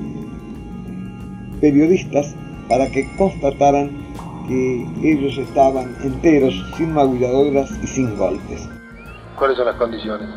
periodistas 1.60 2.34
para 2.68 2.90
que 2.90 3.08
constataran 3.16 3.90
que 4.48 4.86
ellos 5.02 5.38
estaban 5.38 5.94
enteros, 6.02 6.54
sin 6.76 6.92
magulladoras 6.92 7.70
y 7.82 7.86
sin 7.86 8.16
golpes. 8.16 8.68
¿Cuáles 9.36 9.56
son 9.56 9.66
las 9.66 9.76
condiciones? 9.76 10.28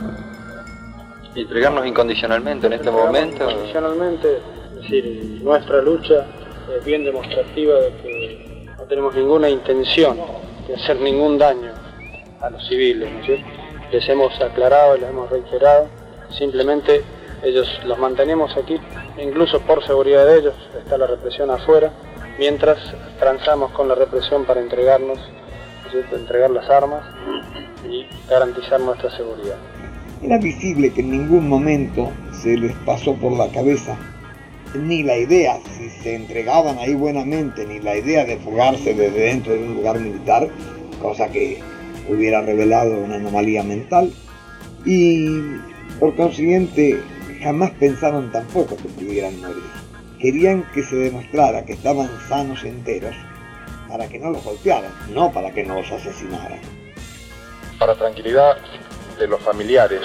Entregarnos 1.36 1.88
incondicionalmente 1.88 2.68
en 2.68 2.74
este 2.74 2.92
momento. 2.92 3.50
Incondicionalmente, 3.50 4.38
es 4.38 4.82
decir, 4.82 5.42
nuestra 5.44 5.82
lucha 5.82 6.28
es 6.78 6.86
bien 6.86 7.04
demostrativa 7.04 7.76
de 7.80 7.90
que 8.02 8.66
no 8.78 8.84
tenemos 8.84 9.16
ninguna 9.16 9.50
intención 9.50 10.18
de 10.68 10.76
hacer 10.76 11.00
ningún 11.00 11.38
daño 11.38 11.72
a 12.42 12.50
los 12.50 12.68
civiles, 12.68 13.12
¿no 13.12 13.20
es 13.20 13.26
cierto? 13.26 13.46
Les 13.92 14.10
hemos 14.10 14.40
aclarado, 14.42 14.98
les 14.98 15.10
hemos 15.10 15.30
reiterado, 15.30 15.88
simplemente 16.30 17.04
ellos 17.44 17.68
los 17.86 17.98
mantenemos 18.00 18.56
aquí, 18.58 18.80
incluso 19.22 19.60
por 19.62 19.86
seguridad 19.86 20.26
de 20.26 20.40
ellos, 20.40 20.56
está 20.78 20.98
la 20.98 21.08
represión 21.08 21.52
afuera, 21.52 21.92
mientras 22.40 22.78
transamos 23.20 23.72
con 23.72 23.88
la 23.88 23.96
represión 23.96 24.46
para 24.46 24.62
entregarnos, 24.62 25.20
entregar 26.12 26.50
las 26.50 26.68
armas 26.70 27.04
y 27.88 28.08
garantizar 28.28 28.80
nuestra 28.80 29.12
seguridad. 29.12 29.58
Era 30.24 30.40
visible 30.40 30.92
que 30.92 31.02
en 31.02 31.12
ningún 31.12 31.48
momento 31.48 32.10
se 32.42 32.58
les 32.58 32.74
pasó 32.78 33.14
por 33.16 33.34
la 33.34 33.48
cabeza 33.50 33.98
ni 34.76 35.04
la 35.04 35.18
idea, 35.18 35.60
si 35.78 35.90
se 35.90 36.16
entregaban 36.16 36.78
ahí 36.80 36.96
buenamente, 36.96 37.66
ni 37.66 37.80
la 37.80 37.96
idea 37.98 38.26
de 38.26 38.38
fugarse 38.38 38.94
desde 38.94 39.20
dentro 39.20 39.54
de 39.54 39.60
un 39.60 39.76
lugar 39.76 40.00
militar, 40.00 40.50
cosa 41.02 41.30
que 41.30 41.60
hubiera 42.10 42.42
revelado 42.42 42.98
una 42.98 43.16
anomalía 43.16 43.64
mental, 43.64 44.12
y 44.86 45.42
por 46.00 46.16
consiguiente 46.16 47.02
jamás 47.42 47.72
pensaron 47.72 48.32
tampoco 48.32 48.76
que 48.78 48.90
pudieran 48.90 49.40
morir. 49.42 49.64
Querían 50.20 50.64
que 50.74 50.84
se 50.84 50.96
demostrara 50.96 51.66
que 51.66 51.74
estaban 51.74 52.10
sanos 52.30 52.64
enteros 52.64 53.16
para 53.90 54.08
que 54.08 54.18
no 54.18 54.32
los 54.32 54.44
golpearan, 54.44 54.92
no 55.14 55.32
para 55.32 55.52
que 55.52 55.64
no 55.64 55.76
los 55.76 55.92
asesinaran. 55.92 56.60
Para 57.78 57.96
tranquilidad 57.96 58.58
de 59.20 59.28
los 59.28 59.42
familiares 59.42 60.02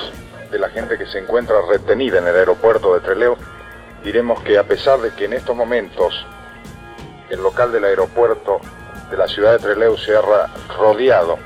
de 0.51 0.59
la 0.59 0.69
gente 0.71 0.99
que 0.99 1.07
se 1.07 1.19
encuentra 1.19 1.57
retenida 1.71 2.19
en 2.19 2.27
el 2.27 2.35
aeropuerto 2.35 2.95
de 2.95 3.01
Trelew, 3.01 3.37
diremos 4.05 4.43
que 4.43 4.59
a 4.59 4.65
pesar 4.65 5.01
de 5.01 5.13
que 5.13 5.27
en 5.27 5.33
estos 5.35 5.57
momentos 5.57 6.15
el 7.31 7.43
local 7.43 7.73
del 7.73 7.85
aeropuerto 7.85 8.61
de 9.11 9.17
la 9.17 9.27
ciudad 9.27 9.53
de 9.53 9.59
Trelew 9.59 9.97
se 9.97 10.17
ha 10.17 10.23
rodeado 10.77 11.39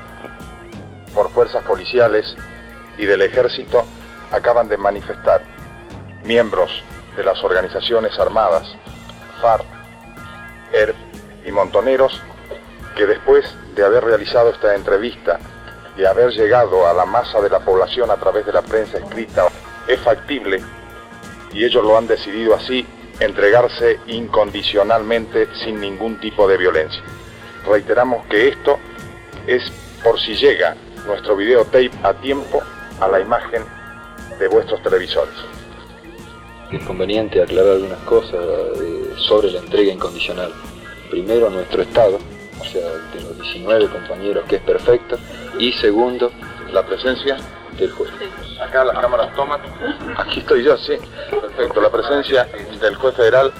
por 1.13 1.29
fuerzas 1.31 1.63
policiales 1.63 2.35
y 2.97 3.05
del 3.05 3.21
ejército, 3.21 3.85
acaban 4.31 4.67
de 4.67 4.77
manifestar 4.77 5.41
miembros 6.23 6.83
de 7.15 7.23
las 7.23 7.43
organizaciones 7.43 8.17
armadas, 8.19 8.75
FARC, 9.41 9.65
ERP 10.73 10.95
y 11.45 11.51
Montoneros, 11.51 12.19
que 12.95 13.05
después 13.05 13.45
de 13.75 13.83
haber 13.83 14.03
realizado 14.03 14.49
esta 14.49 14.75
entrevista 14.75 15.39
y 15.97 16.05
haber 16.05 16.31
llegado 16.31 16.87
a 16.87 16.93
la 16.93 17.05
masa 17.05 17.41
de 17.41 17.49
la 17.49 17.59
población 17.59 18.09
a 18.09 18.17
través 18.17 18.45
de 18.45 18.53
la 18.53 18.61
prensa 18.61 18.97
escrita, 18.97 19.47
es 19.87 19.99
factible, 19.99 20.63
y 21.53 21.63
ellos 21.63 21.83
lo 21.83 21.97
han 21.97 22.07
decidido 22.07 22.55
así, 22.55 22.85
entregarse 23.19 23.99
incondicionalmente 24.07 25.47
sin 25.63 25.79
ningún 25.79 26.19
tipo 26.19 26.47
de 26.47 26.57
violencia. 26.57 27.01
Reiteramos 27.65 28.25
que 28.27 28.49
esto 28.49 28.79
es 29.47 29.63
por 30.03 30.19
si 30.19 30.35
llega 30.35 30.75
nuestro 31.05 31.35
videotape 31.35 31.91
a 32.03 32.13
tiempo 32.13 32.61
a 32.99 33.07
la 33.07 33.19
imagen 33.19 33.63
de 34.39 34.47
vuestros 34.47 34.81
televisores. 34.81 35.35
Es 36.71 36.83
conveniente 36.85 37.41
aclarar 37.41 37.73
algunas 37.73 37.99
cosas 37.99 38.33
eh, 38.33 39.13
sobre 39.17 39.51
la 39.51 39.59
entrega 39.59 39.93
incondicional. 39.93 40.51
Primero, 41.09 41.49
nuestro 41.49 41.83
Estado, 41.83 42.17
o 42.59 42.65
sea, 42.65 42.87
de 43.13 43.21
los 43.21 43.39
19 43.39 43.89
compañeros, 43.89 44.45
que 44.45 44.55
es 44.55 44.61
perfecto, 44.63 45.17
y 45.59 45.71
segundo, 45.73 46.31
la 46.71 46.83
presencia 46.83 47.37
del 47.77 47.91
juez. 47.91 48.09
Acá 48.61 48.83
las 48.83 48.99
cámaras 48.99 49.33
toman. 49.35 49.61
Aquí 50.17 50.39
estoy 50.39 50.63
yo, 50.63 50.77
sí. 50.77 50.93
Perfecto. 51.29 51.81
La 51.81 51.89
presencia 51.89 52.47
del 52.79 52.95
juez 52.95 53.15
federal, 53.15 53.51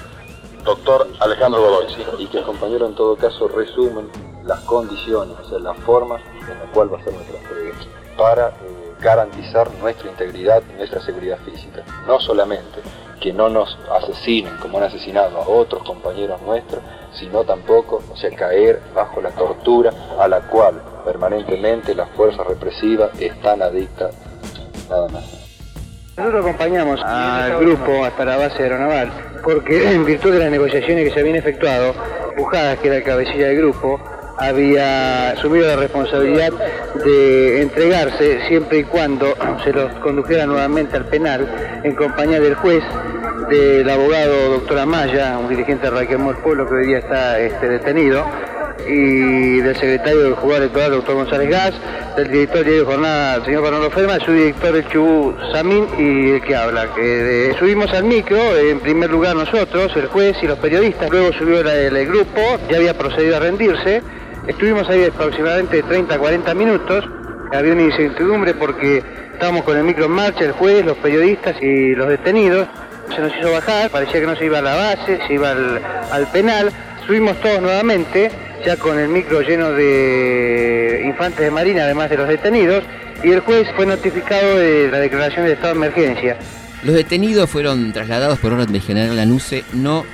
doctor 0.64 1.08
Alejandro 1.20 1.60
Godoy. 1.60 1.86
y 2.18 2.26
que 2.26 2.38
el 2.38 2.44
compañero 2.44 2.86
en 2.86 2.94
todo 2.94 3.16
caso 3.16 3.48
resumen 3.48 4.08
las 4.44 4.60
condiciones, 4.60 5.36
o 5.38 5.48
sea, 5.48 5.58
la 5.58 5.74
forma 5.74 6.16
en 6.16 6.58
la 6.58 6.66
cual 6.72 6.92
va 6.92 6.98
a 6.98 7.04
ser 7.04 7.14
nuestra 7.14 7.38
entrega, 7.38 7.76
para 8.16 8.48
eh, 8.48 8.94
garantizar 9.00 9.70
nuestra 9.80 10.10
integridad 10.10 10.62
y 10.74 10.78
nuestra 10.78 11.00
seguridad 11.00 11.38
física. 11.44 11.82
No 12.06 12.20
solamente 12.20 12.82
que 13.24 13.32
no 13.32 13.48
nos 13.48 13.78
asesinen 13.90 14.54
como 14.58 14.76
han 14.76 14.84
asesinado 14.84 15.38
a 15.38 15.48
otros 15.48 15.82
compañeros 15.82 16.42
nuestros, 16.42 16.82
sino 17.18 17.42
tampoco, 17.42 18.02
o 18.12 18.16
sea, 18.18 18.28
caer 18.36 18.82
bajo 18.94 19.22
la 19.22 19.30
tortura 19.30 19.90
a 20.20 20.28
la 20.28 20.40
cual 20.42 20.82
permanentemente 21.06 21.94
las 21.94 22.10
fuerzas 22.10 22.46
represivas 22.46 23.18
están 23.18 23.62
adictas, 23.62 24.14
nada 24.90 25.08
más. 25.08 25.24
Nosotros 26.18 26.44
acompañamos 26.44 27.00
al 27.02 27.60
grupo 27.60 28.04
hasta 28.04 28.26
la 28.26 28.36
base 28.36 28.62
aeronaval 28.62 29.10
porque 29.42 29.90
en 29.94 30.04
virtud 30.04 30.30
de 30.30 30.40
las 30.40 30.50
negociaciones 30.50 31.08
que 31.08 31.14
se 31.14 31.20
habían 31.20 31.36
efectuado, 31.36 31.94
Pujadas, 32.36 32.78
que 32.80 32.88
era 32.88 32.96
el 32.98 33.04
cabecilla 33.04 33.46
del 33.46 33.56
grupo, 33.56 33.98
había 34.36 35.30
asumido 35.30 35.66
la 35.66 35.76
responsabilidad 35.76 36.52
de 37.04 37.62
entregarse 37.62 38.46
siempre 38.48 38.80
y 38.80 38.84
cuando 38.84 39.34
se 39.62 39.72
los 39.72 39.92
condujera 39.94 40.46
nuevamente 40.46 40.96
al 40.96 41.06
penal 41.06 41.80
en 41.82 41.94
compañía 41.94 42.40
del 42.40 42.54
juez, 42.56 42.82
del 43.48 43.88
abogado 43.88 44.50
doctor 44.50 44.78
Amaya, 44.78 45.38
un 45.38 45.48
dirigente 45.48 45.86
de 45.86 45.90
Raquel 45.90 46.18
Pueblo 46.42 46.68
que 46.68 46.74
hoy 46.74 46.86
día 46.86 46.98
está 46.98 47.38
este, 47.38 47.68
detenido, 47.68 48.24
y 48.86 49.60
del 49.60 49.74
secretario 49.76 50.22
del 50.22 50.34
jugador 50.34 50.62
electoral, 50.62 50.90
doctor 50.92 51.14
González 51.14 51.50
Gas, 51.50 51.74
del 52.16 52.30
director 52.30 52.64
de 52.64 52.80
jornada, 52.80 53.36
el 53.36 53.44
señor 53.44 53.62
Fernando 53.62 53.90
Ferma, 53.90 54.18
su 54.20 54.32
director 54.32 54.76
el 54.76 54.88
Chubú 54.88 55.34
Samín 55.52 55.86
y 55.98 56.30
el 56.30 56.42
que 56.42 56.54
habla. 56.54 56.92
Que 56.94 57.54
subimos 57.58 57.92
al 57.92 58.04
micro, 58.04 58.56
en 58.56 58.80
primer 58.80 59.10
lugar 59.10 59.36
nosotros, 59.36 59.94
el 59.96 60.06
juez 60.06 60.36
y 60.42 60.46
los 60.46 60.58
periodistas, 60.58 61.10
luego 61.10 61.32
subió 61.32 61.60
el 61.60 62.06
grupo, 62.06 62.40
ya 62.68 62.76
había 62.76 62.96
procedido 62.96 63.36
a 63.36 63.40
rendirse, 63.40 64.02
Estuvimos 64.46 64.86
ahí 64.90 65.04
aproximadamente 65.04 65.82
30 65.82 66.18
40 66.18 66.54
minutos. 66.54 67.04
Había 67.52 67.72
una 67.72 67.82
incertidumbre 67.82 68.52
porque 68.54 69.02
estábamos 69.32 69.64
con 69.64 69.78
el 69.78 69.84
micro 69.84 70.04
en 70.04 70.10
marcha, 70.10 70.44
el 70.44 70.52
juez, 70.52 70.84
los 70.84 70.98
periodistas 70.98 71.60
y 71.62 71.94
los 71.94 72.08
detenidos. 72.08 72.68
Se 73.14 73.20
nos 73.20 73.36
hizo 73.36 73.52
bajar, 73.52 73.90
parecía 73.90 74.20
que 74.20 74.26
no 74.26 74.36
se 74.36 74.46
iba 74.46 74.58
a 74.58 74.62
la 74.62 74.74
base, 74.74 75.18
se 75.26 75.34
iba 75.34 75.50
al, 75.50 76.26
penal. 76.32 76.70
Subimos 77.06 77.40
todos 77.40 77.60
nuevamente, 77.60 78.30
ya 78.64 78.76
con 78.76 78.98
el 78.98 79.08
micro 79.08 79.42
lleno 79.42 79.72
de 79.72 81.02
infantes 81.04 81.40
de 81.40 81.50
marina, 81.50 81.84
además 81.84 82.10
de 82.10 82.16
los 82.16 82.28
detenidos, 82.28 82.82
y 83.22 83.30
el 83.30 83.40
juez 83.40 83.68
fue 83.76 83.86
notificado 83.86 84.58
de 84.58 84.88
la 84.90 84.98
declaración 84.98 85.46
de 85.46 85.52
estado 85.52 85.74
de 85.74 85.86
emergencia. 85.86 86.36
Los 86.82 86.94
detenidos 86.94 87.48
fueron 87.48 87.92
trasladados 87.92 88.38
por 88.38 88.52
orden 88.52 88.72
de 88.72 88.80
general 88.80 89.16
Lanusse 89.16 89.64
no 89.72 90.04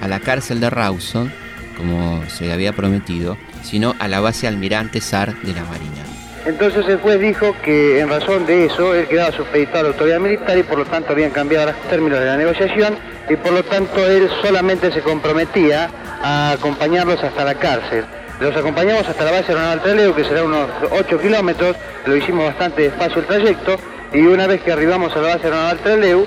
a 0.00 0.08
la 0.08 0.20
cárcel 0.20 0.60
de 0.60 0.70
Rawson, 0.70 1.32
como 1.76 2.22
se 2.28 2.52
había 2.52 2.72
prometido, 2.72 3.38
sino 3.62 3.94
a 3.98 4.08
la 4.08 4.20
base 4.20 4.48
Almirante 4.48 5.00
SAR 5.00 5.40
de 5.42 5.52
la 5.52 5.64
Marina. 5.64 6.09
Entonces 6.46 6.88
el 6.88 6.98
juez 6.98 7.20
dijo 7.20 7.54
que 7.62 8.00
en 8.00 8.08
razón 8.08 8.46
de 8.46 8.66
eso 8.66 8.94
él 8.94 9.06
quedaba 9.06 9.30
supeditado 9.32 9.80
a 9.80 9.82
la 9.82 9.88
autoridad 9.90 10.20
militar 10.20 10.56
y 10.56 10.62
por 10.62 10.78
lo 10.78 10.84
tanto 10.86 11.12
habían 11.12 11.30
cambiado 11.30 11.66
los 11.66 11.76
términos 11.90 12.18
de 12.18 12.24
la 12.24 12.36
negociación 12.36 12.96
y 13.28 13.36
por 13.36 13.52
lo 13.52 13.62
tanto 13.62 14.06
él 14.06 14.28
solamente 14.42 14.90
se 14.90 15.02
comprometía 15.02 15.90
a 16.22 16.52
acompañarlos 16.52 17.22
hasta 17.22 17.44
la 17.44 17.54
cárcel. 17.54 18.04
Los 18.40 18.56
acompañamos 18.56 19.06
hasta 19.06 19.22
la 19.24 19.32
base 19.32 19.52
aeronaval 19.52 19.82
Trelew, 19.82 20.14
que 20.14 20.24
será 20.24 20.42
unos 20.42 20.70
8 20.90 21.20
kilómetros, 21.20 21.76
lo 22.06 22.16
hicimos 22.16 22.46
bastante 22.46 22.82
despacio 22.82 23.20
el 23.20 23.26
trayecto, 23.26 23.76
y 24.14 24.22
una 24.22 24.46
vez 24.46 24.62
que 24.62 24.72
arribamos 24.72 25.14
a 25.14 25.20
la 25.20 25.34
base 25.34 25.44
aeronaval 25.44 25.78
Trelew, 25.80 26.26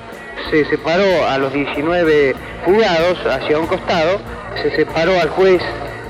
se 0.52 0.64
separó 0.66 1.28
a 1.28 1.40
los 1.40 1.52
19 1.52 2.36
fugados 2.64 3.18
hacia 3.26 3.58
un 3.58 3.66
costado, 3.66 4.22
se 4.62 4.76
separó 4.76 5.20
al 5.20 5.30
juez 5.30 5.62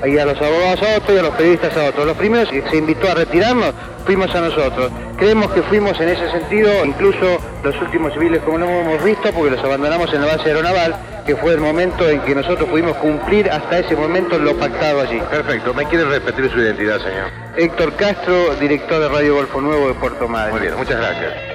y 0.06 0.18
a 0.18 0.24
los 0.24 0.40
abogados 0.40 0.82
a 0.82 0.98
otro 0.98 1.14
y 1.14 1.18
a 1.18 1.22
los 1.22 1.34
periodistas 1.34 1.76
a 1.76 1.84
otro. 1.84 2.04
Los 2.04 2.16
primeros 2.16 2.48
que 2.48 2.62
se 2.68 2.76
invitó 2.76 3.10
a 3.10 3.14
retirarnos 3.14 3.72
fuimos 4.04 4.34
a 4.34 4.40
nosotros. 4.40 4.90
Creemos 5.16 5.50
que 5.52 5.62
fuimos 5.62 5.98
en 6.00 6.08
ese 6.10 6.30
sentido, 6.30 6.84
incluso 6.84 7.38
los 7.62 7.80
últimos 7.80 8.12
civiles 8.12 8.42
como 8.42 8.58
no 8.58 8.66
hemos 8.66 9.02
visto, 9.02 9.32
porque 9.32 9.52
los 9.52 9.64
abandonamos 9.64 10.12
en 10.12 10.20
la 10.20 10.36
base 10.36 10.48
aeronaval, 10.50 10.94
que 11.24 11.36
fue 11.36 11.54
el 11.54 11.60
momento 11.60 12.08
en 12.08 12.20
que 12.20 12.34
nosotros 12.34 12.68
pudimos 12.68 12.96
cumplir 12.96 13.50
hasta 13.50 13.78
ese 13.78 13.96
momento 13.96 14.38
lo 14.38 14.56
pactado 14.56 15.00
allí. 15.00 15.20
Perfecto. 15.30 15.72
¿Me 15.72 15.86
quiere 15.86 16.04
repetir 16.04 16.50
su 16.50 16.58
identidad, 16.58 16.98
señor? 16.98 17.30
Héctor 17.56 17.94
Castro, 17.94 18.54
director 18.56 19.00
de 19.00 19.08
Radio 19.08 19.36
Golfo 19.36 19.60
Nuevo 19.60 19.88
de 19.88 19.94
Puerto 19.94 20.28
Madre. 20.28 20.52
Muy 20.52 20.60
bien, 20.60 20.76
muchas 20.76 20.98
gracias. 20.98 21.53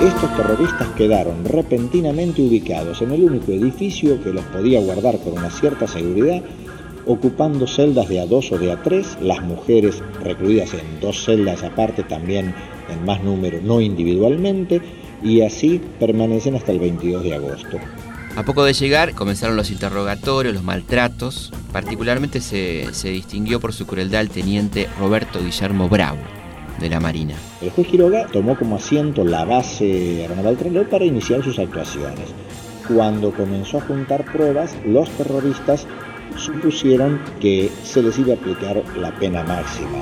Estos 0.00 0.34
terroristas 0.34 0.88
quedaron 0.96 1.44
repentinamente 1.44 2.40
ubicados 2.40 3.02
en 3.02 3.10
el 3.10 3.22
único 3.22 3.52
edificio 3.52 4.22
que 4.24 4.32
los 4.32 4.42
podía 4.46 4.80
guardar 4.80 5.18
con 5.18 5.34
una 5.34 5.50
cierta 5.50 5.86
seguridad, 5.86 6.42
ocupando 7.04 7.66
celdas 7.66 8.08
de 8.08 8.20
a 8.20 8.24
dos 8.24 8.50
o 8.50 8.56
de 8.56 8.72
a 8.72 8.82
tres, 8.82 9.18
las 9.20 9.42
mujeres 9.42 10.02
recluidas 10.22 10.72
en 10.72 11.00
dos 11.00 11.22
celdas 11.22 11.62
aparte 11.62 12.02
también 12.02 12.54
en 12.88 13.04
más 13.04 13.22
número, 13.22 13.60
no 13.62 13.82
individualmente, 13.82 14.80
y 15.22 15.42
así 15.42 15.82
permanecen 15.98 16.54
hasta 16.54 16.72
el 16.72 16.78
22 16.78 17.22
de 17.22 17.34
agosto. 17.34 17.76
A 18.36 18.42
poco 18.42 18.64
de 18.64 18.72
llegar 18.72 19.14
comenzaron 19.14 19.54
los 19.54 19.70
interrogatorios, 19.70 20.54
los 20.54 20.64
maltratos. 20.64 21.52
Particularmente 21.72 22.40
se, 22.40 22.94
se 22.94 23.10
distinguió 23.10 23.60
por 23.60 23.74
su 23.74 23.86
crueldad 23.86 24.22
el 24.22 24.30
teniente 24.30 24.88
Roberto 24.98 25.40
Guillermo 25.44 25.90
Bravo 25.90 26.39
de 26.78 26.88
la 26.88 27.00
Marina. 27.00 27.34
El 27.60 27.70
juez 27.70 27.86
Quiroga 27.86 28.26
tomó 28.26 28.56
como 28.56 28.76
asiento 28.76 29.24
la 29.24 29.44
base 29.44 30.22
aeronaval 30.22 30.56
Trelew 30.56 30.84
para 30.88 31.04
iniciar 31.04 31.42
sus 31.42 31.58
actuaciones. 31.58 32.34
Cuando 32.88 33.32
comenzó 33.32 33.78
a 33.78 33.82
juntar 33.82 34.24
pruebas, 34.24 34.76
los 34.84 35.08
terroristas 35.10 35.86
supusieron 36.36 37.20
que 37.40 37.70
se 37.82 38.02
les 38.02 38.18
iba 38.18 38.32
a 38.32 38.36
aplicar 38.36 38.82
la 38.96 39.10
pena 39.12 39.42
máxima. 39.44 39.98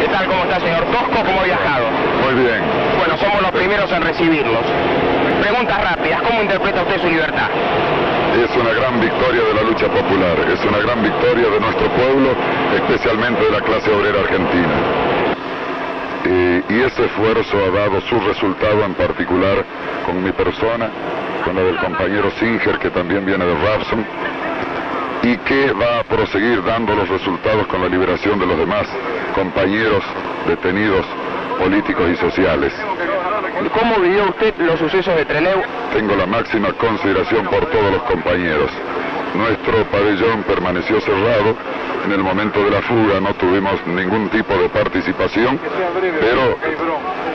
¿Qué 0.00 0.08
tal? 0.08 0.26
¿Cómo 0.26 0.42
está, 0.44 0.60
señor 0.60 0.84
Tosco? 0.86 1.24
¿Cómo 1.24 1.40
ha 1.40 1.44
viajado? 1.44 1.86
Muy 2.24 2.42
bien. 2.42 2.62
Bueno, 2.98 3.18
somos 3.18 3.42
los 3.42 3.50
primeros 3.52 3.90
en 3.92 4.02
recibirlos. 4.02 5.07
Preguntas 5.48 5.80
rápidas. 5.82 6.20
¿Cómo 6.28 6.42
interpreta 6.42 6.82
usted 6.82 7.00
su 7.00 7.08
libertad? 7.08 7.48
Es 8.36 8.54
una 8.54 8.70
gran 8.70 9.00
victoria 9.00 9.42
de 9.44 9.54
la 9.54 9.62
lucha 9.62 9.88
popular, 9.88 10.36
es 10.52 10.62
una 10.62 10.76
gran 10.76 11.02
victoria 11.02 11.48
de 11.48 11.58
nuestro 11.58 11.88
pueblo, 11.88 12.36
especialmente 12.76 13.42
de 13.42 13.50
la 13.52 13.60
clase 13.62 13.90
obrera 13.90 14.20
argentina. 14.20 14.74
Y 16.68 16.80
ese 16.82 17.06
esfuerzo 17.06 17.56
ha 17.64 17.70
dado 17.70 17.98
su 18.02 18.20
resultado 18.20 18.84
en 18.84 18.92
particular 18.92 19.64
con 20.04 20.22
mi 20.22 20.32
persona, 20.32 20.90
con 21.46 21.56
la 21.56 21.62
del 21.62 21.78
compañero 21.78 22.30
Singer, 22.38 22.78
que 22.78 22.90
también 22.90 23.24
viene 23.24 23.46
de 23.46 23.54
Rapson, 23.54 24.04
y 25.22 25.34
que 25.38 25.72
va 25.72 26.00
a 26.00 26.04
proseguir 26.04 26.62
dando 26.62 26.94
los 26.94 27.08
resultados 27.08 27.66
con 27.68 27.80
la 27.80 27.88
liberación 27.88 28.38
de 28.38 28.46
los 28.46 28.58
demás 28.58 28.86
compañeros 29.34 30.04
detenidos 30.46 31.06
políticos 31.58 32.04
y 32.12 32.16
sociales. 32.16 32.74
¿Cómo 33.66 33.96
vivió 34.00 34.24
usted 34.24 34.54
los 34.58 34.78
sucesos 34.78 35.16
de 35.16 35.24
Trelew? 35.24 35.62
Tengo 35.92 36.14
la 36.14 36.26
máxima 36.26 36.72
consideración 36.74 37.46
por 37.46 37.66
todos 37.66 37.92
los 37.92 38.02
compañeros. 38.04 38.70
Nuestro 39.34 39.84
pabellón 39.90 40.42
permaneció 40.44 41.00
cerrado. 41.00 41.56
En 42.04 42.12
el 42.12 42.22
momento 42.22 42.64
de 42.64 42.70
la 42.70 42.80
fuga 42.82 43.20
no 43.20 43.34
tuvimos 43.34 43.84
ningún 43.86 44.28
tipo 44.30 44.54
de 44.54 44.68
participación, 44.68 45.58
pero 46.20 46.56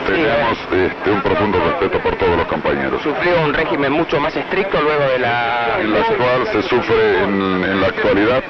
tenemos 0.08 0.58
este, 0.72 1.12
un 1.12 1.22
profundo 1.22 1.60
respeto 1.60 2.00
por 2.00 2.16
todos 2.16 2.38
los 2.38 2.48
compañeros. 2.48 3.02
¿Sufrió 3.04 3.42
un 3.44 3.54
régimen 3.54 3.92
mucho 3.92 4.20
más 4.20 4.36
estricto 4.36 4.82
luego 4.82 5.04
de 5.12 5.20
la...? 5.20 5.80
En 5.82 5.94
la 5.94 6.04
cual 6.04 6.48
se 6.52 6.62
sufre 6.64 7.24
en, 7.24 7.64
en 7.64 7.82
la 7.82 7.88
actualidad 7.88 8.44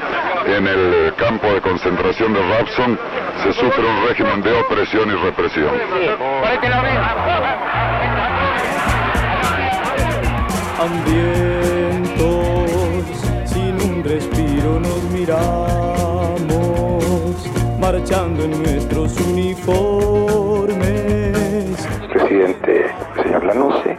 en 0.46 0.68
el 0.68 1.14
campo 1.16 1.48
de 1.48 1.62
concentración 1.62 2.34
de 2.34 2.42
Rapson, 2.42 3.00
se 3.44 3.54
sufre 3.54 3.86
un 3.86 4.08
régimen 4.08 4.42
de 4.42 4.54
opresión 4.54 5.10
y 5.10 5.14
represión. 5.16 5.72
Hambrientos, 10.80 12.22
sin 13.46 13.82
un 13.82 14.04
respiro 14.04 14.80
nos 14.80 15.04
miramos, 15.12 15.36
marchando 17.80 18.44
en 18.44 18.64
nuestros 18.64 19.20
uniformes. 19.22 20.84
Presidente, 22.12 22.94
señor 23.22 23.44
Lanusse, 23.46 23.98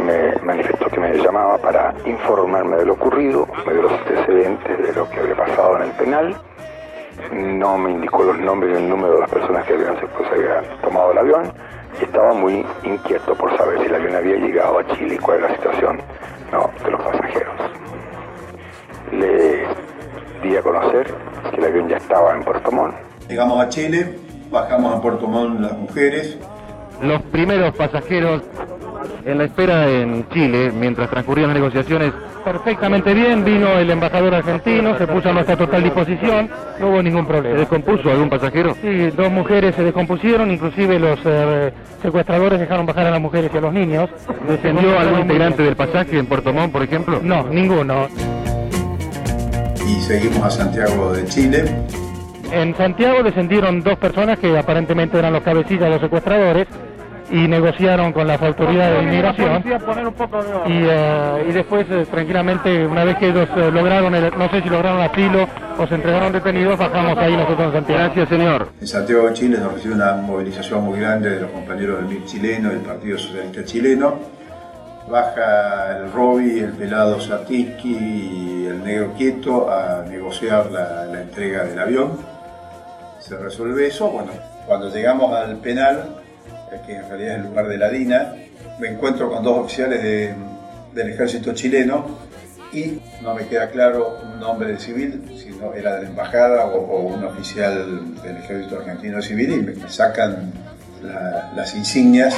me 0.00 0.34
manifestó 0.44 0.86
que 0.86 1.00
me 1.00 1.16
llamaba 1.16 1.58
para 1.58 1.94
informarme 2.04 2.76
de 2.76 2.86
lo 2.86 2.94
ocurrido, 2.94 3.46
me 3.66 3.72
dio 3.72 3.82
los 3.82 3.92
antecedentes 3.92 4.78
de 4.82 4.92
lo 4.92 5.08
que 5.10 5.20
había 5.20 5.36
pasado 5.36 5.76
en 5.76 5.82
el 5.82 5.90
penal. 5.92 6.36
No 7.32 7.78
me 7.78 7.90
indicó 7.90 8.24
los 8.24 8.38
nombres 8.38 8.74
y 8.74 8.82
el 8.82 8.88
número 8.88 9.14
de 9.14 9.20
las 9.20 9.30
personas 9.30 9.64
que 9.66 9.74
habían, 9.74 9.96
pues, 9.96 10.30
habían 10.32 10.80
tomado 10.80 11.12
el 11.12 11.18
avión 11.18 11.52
y 12.00 12.04
estaba 12.04 12.32
muy 12.32 12.64
inquieto 12.84 13.34
por 13.34 13.56
saber 13.56 13.80
si 13.80 13.86
el 13.86 13.94
avión 13.94 14.16
había 14.16 14.36
llegado 14.36 14.78
a 14.78 14.86
Chile 14.86 15.14
y 15.14 15.18
cuál 15.18 15.38
era 15.38 15.48
la 15.48 15.56
situación 15.56 16.00
no, 16.52 16.70
de 16.84 16.90
los 16.90 17.02
pasajeros. 17.02 17.54
Le 19.12 19.66
di 20.42 20.56
a 20.56 20.62
conocer 20.62 21.14
que 21.50 21.56
el 21.56 21.64
avión 21.64 21.88
ya 21.88 21.96
estaba 21.96 22.34
en 22.34 22.42
Puerto 22.42 22.70
Montt. 22.72 22.94
Llegamos 23.28 23.60
a 23.60 23.68
Chile, 23.68 24.18
bajamos 24.50 24.94
a 24.94 25.02
Puerto 25.02 25.26
Montt 25.26 25.60
las 25.60 25.72
mujeres. 25.72 26.38
Los 27.02 27.22
primeros 27.22 27.74
pasajeros 27.76 28.42
en 29.24 29.38
la 29.38 29.44
espera 29.44 29.88
en 29.88 30.28
Chile, 30.30 30.72
mientras 30.72 31.10
transcurrían 31.10 31.48
las 31.48 31.56
negociaciones, 31.56 32.12
perfectamente 32.44 33.14
bien, 33.14 33.44
vino 33.44 33.78
el 33.78 33.90
embajador 33.90 34.34
argentino, 34.34 34.96
se 34.96 35.06
puso 35.06 35.30
a 35.30 35.32
nuestra 35.32 35.56
total 35.56 35.82
disposición, 35.82 36.48
no 36.78 36.88
hubo 36.88 37.02
ningún 37.02 37.26
problema. 37.26 37.54
¿Se 37.54 37.60
descompuso 37.60 38.10
algún 38.10 38.30
pasajero? 38.30 38.74
Sí, 38.80 39.10
dos 39.10 39.30
mujeres 39.30 39.74
se 39.74 39.84
descompusieron, 39.84 40.50
inclusive 40.50 40.98
los 40.98 41.18
eh, 41.24 41.72
secuestradores 42.02 42.58
dejaron 42.58 42.86
bajar 42.86 43.06
a 43.06 43.10
las 43.10 43.20
mujeres 43.20 43.50
y 43.52 43.56
a 43.56 43.60
los 43.60 43.72
niños. 43.72 44.10
¿Descendió 44.48 44.98
algún 44.98 45.20
integrante 45.20 45.62
del 45.62 45.76
pasaje 45.76 46.18
en 46.18 46.26
Puerto 46.26 46.52
Montt, 46.52 46.72
por 46.72 46.82
ejemplo? 46.82 47.20
No, 47.22 47.46
ninguno. 47.48 48.08
Y 49.86 50.00
seguimos 50.00 50.42
a 50.42 50.50
Santiago 50.50 51.12
de 51.12 51.24
Chile. 51.26 51.64
En 52.52 52.74
Santiago 52.74 53.22
descendieron 53.22 53.80
dos 53.80 53.96
personas 53.98 54.38
que 54.38 54.56
aparentemente 54.58 55.18
eran 55.18 55.32
los 55.32 55.42
cabecillas 55.42 55.84
de 55.84 55.90
los 55.90 56.00
secuestradores 56.00 56.66
y 57.30 57.46
negociaron 57.46 58.12
con 58.12 58.26
las 58.26 58.42
autoridades 58.42 58.98
de 58.98 59.02
inmigración 59.04 59.62
y, 60.66 60.72
eh, 60.88 61.46
y 61.48 61.52
después 61.52 61.86
eh, 61.90 62.06
tranquilamente 62.10 62.86
una 62.86 63.04
vez 63.04 63.16
que 63.18 63.28
ellos 63.28 63.48
eh, 63.56 63.70
lograron 63.72 64.14
el- 64.14 64.36
no 64.36 64.48
sé 64.50 64.62
si 64.62 64.68
lograron 64.68 65.00
asilo 65.00 65.46
o 65.78 65.86
se 65.86 65.94
entregaron 65.94 66.32
detenidos 66.32 66.76
bajamos 66.78 67.16
ahí 67.18 67.36
nosotros 67.36 67.66
en 67.68 67.72
Santiago 67.72 68.00
Gracias 68.04 68.28
señor 68.28 68.68
En 68.80 68.86
Santiago 68.86 69.26
de 69.28 69.32
Chile 69.34 69.58
nos 69.58 69.72
recibe 69.74 69.94
una 69.94 70.14
movilización 70.14 70.84
muy 70.84 70.98
grande 71.00 71.30
de 71.30 71.40
los 71.40 71.50
compañeros 71.50 71.98
del 71.98 72.06
MIR 72.06 72.24
chileno, 72.24 72.68
del 72.70 72.80
Partido 72.80 73.18
Socialista 73.18 73.64
Chileno. 73.64 74.14
Baja 75.08 75.98
el 75.98 76.12
Robi, 76.12 76.60
el 76.60 76.72
pelado 76.72 77.20
Satiski 77.20 77.88
y 77.96 78.66
el 78.68 78.84
negro 78.84 79.12
Quieto 79.16 79.68
a 79.70 80.04
negociar 80.08 80.70
la, 80.70 81.04
la 81.06 81.22
entrega 81.22 81.64
del 81.64 81.78
avión. 81.80 82.12
Se 83.18 83.36
resuelve 83.36 83.86
eso. 83.88 84.08
Bueno, 84.08 84.30
cuando 84.66 84.88
llegamos 84.88 85.34
al 85.34 85.56
penal, 85.56 86.04
que 86.86 86.96
en 86.96 87.08
realidad 87.08 87.32
es 87.32 87.40
el 87.40 87.48
lugar 87.48 87.68
de 87.68 87.78
la 87.78 87.88
DINA, 87.90 88.34
me 88.78 88.88
encuentro 88.88 89.30
con 89.30 89.42
dos 89.42 89.58
oficiales 89.66 90.02
de- 90.02 90.34
del 90.94 91.10
ejército 91.10 91.52
chileno 91.54 92.04
y 92.72 93.00
no 93.22 93.34
me 93.34 93.46
queda 93.46 93.68
claro 93.70 94.18
un 94.22 94.40
nombre 94.40 94.72
de 94.72 94.78
civil, 94.78 95.22
si 95.36 95.50
no 95.50 95.72
era 95.74 95.96
de 95.96 96.02
la 96.04 96.08
embajada 96.08 96.66
o, 96.66 96.78
o 96.78 97.00
un 97.14 97.24
oficial 97.24 98.14
del 98.22 98.36
ejército 98.36 98.78
argentino 98.78 99.20
civil 99.22 99.52
y 99.52 99.56
me, 99.56 99.88
sacan 99.88 100.52
la- 101.02 101.52
las 101.56 101.74
insignias 101.74 102.34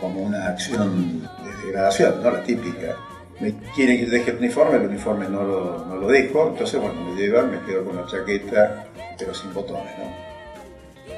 como 0.00 0.20
una 0.22 0.46
acción 0.48 1.22
de 1.22 1.66
degradación, 1.66 2.22
¿no? 2.22 2.30
la 2.30 2.42
típica. 2.42 2.94
Me 3.40 3.54
quieren 3.74 3.98
que 3.98 4.06
deje 4.06 4.30
el 4.32 4.38
uniforme, 4.38 4.76
el 4.78 4.86
uniforme 4.88 5.28
no 5.28 5.42
lo, 5.44 5.84
no 5.86 5.96
lo 5.96 6.08
dejo, 6.08 6.48
entonces 6.48 6.80
bueno, 6.80 7.00
me 7.02 7.14
llevan, 7.20 7.50
me 7.50 7.60
quedo 7.66 7.84
con 7.84 7.96
la 7.96 8.06
chaqueta, 8.06 8.86
pero 9.18 9.32
sin 9.34 9.52
botones. 9.54 9.92
¿no? 9.98 10.37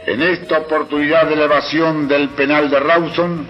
En 0.06 0.22
esta 0.22 0.58
oportunidad 0.58 1.26
de 1.26 1.34
elevación 1.34 2.08
del 2.08 2.30
penal 2.30 2.70
de 2.70 2.80
Rawson, 2.80 3.46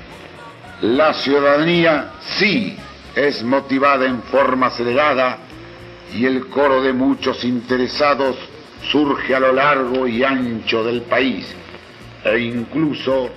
la 0.83 1.14
ciudadanía 1.14 2.12
sí 2.20 2.76
es 3.14 3.42
motivada 3.42 4.07
en 4.07 4.22
forma 4.22 4.66
acelerada 4.66 5.38
y 6.12 6.26
el 6.26 6.48
coro 6.48 6.83
de 6.83 6.92
muchos 6.92 7.44
interesados 7.44 8.37
surge 8.90 9.35
a 9.35 9.40
lo 9.40 9.53
largo 9.53 10.07
y 10.07 10.24
ancho 10.24 10.83
del 10.83 11.03
país 11.03 11.55
e 12.24 12.38
incluso 12.38 13.31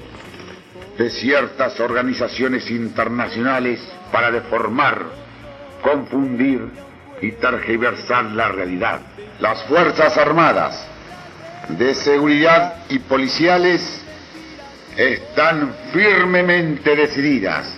de 0.98 1.10
ciertas 1.10 1.80
organizaciones 1.80 2.70
internacionales 2.70 3.80
para 4.12 4.32
deformar, 4.32 5.06
confundir 5.82 6.68
y 7.22 7.32
tergiversar 7.34 8.26
la 8.26 8.50
realidad. 8.50 9.02
Las 9.40 9.64
Fuerzas 9.64 10.18
Armadas, 10.18 10.88
de 11.70 11.96
seguridad 11.96 12.76
y 12.90 13.00
policiales 13.00 14.02
están 14.98 15.74
firmemente 15.92 16.96
decididas 16.96 17.74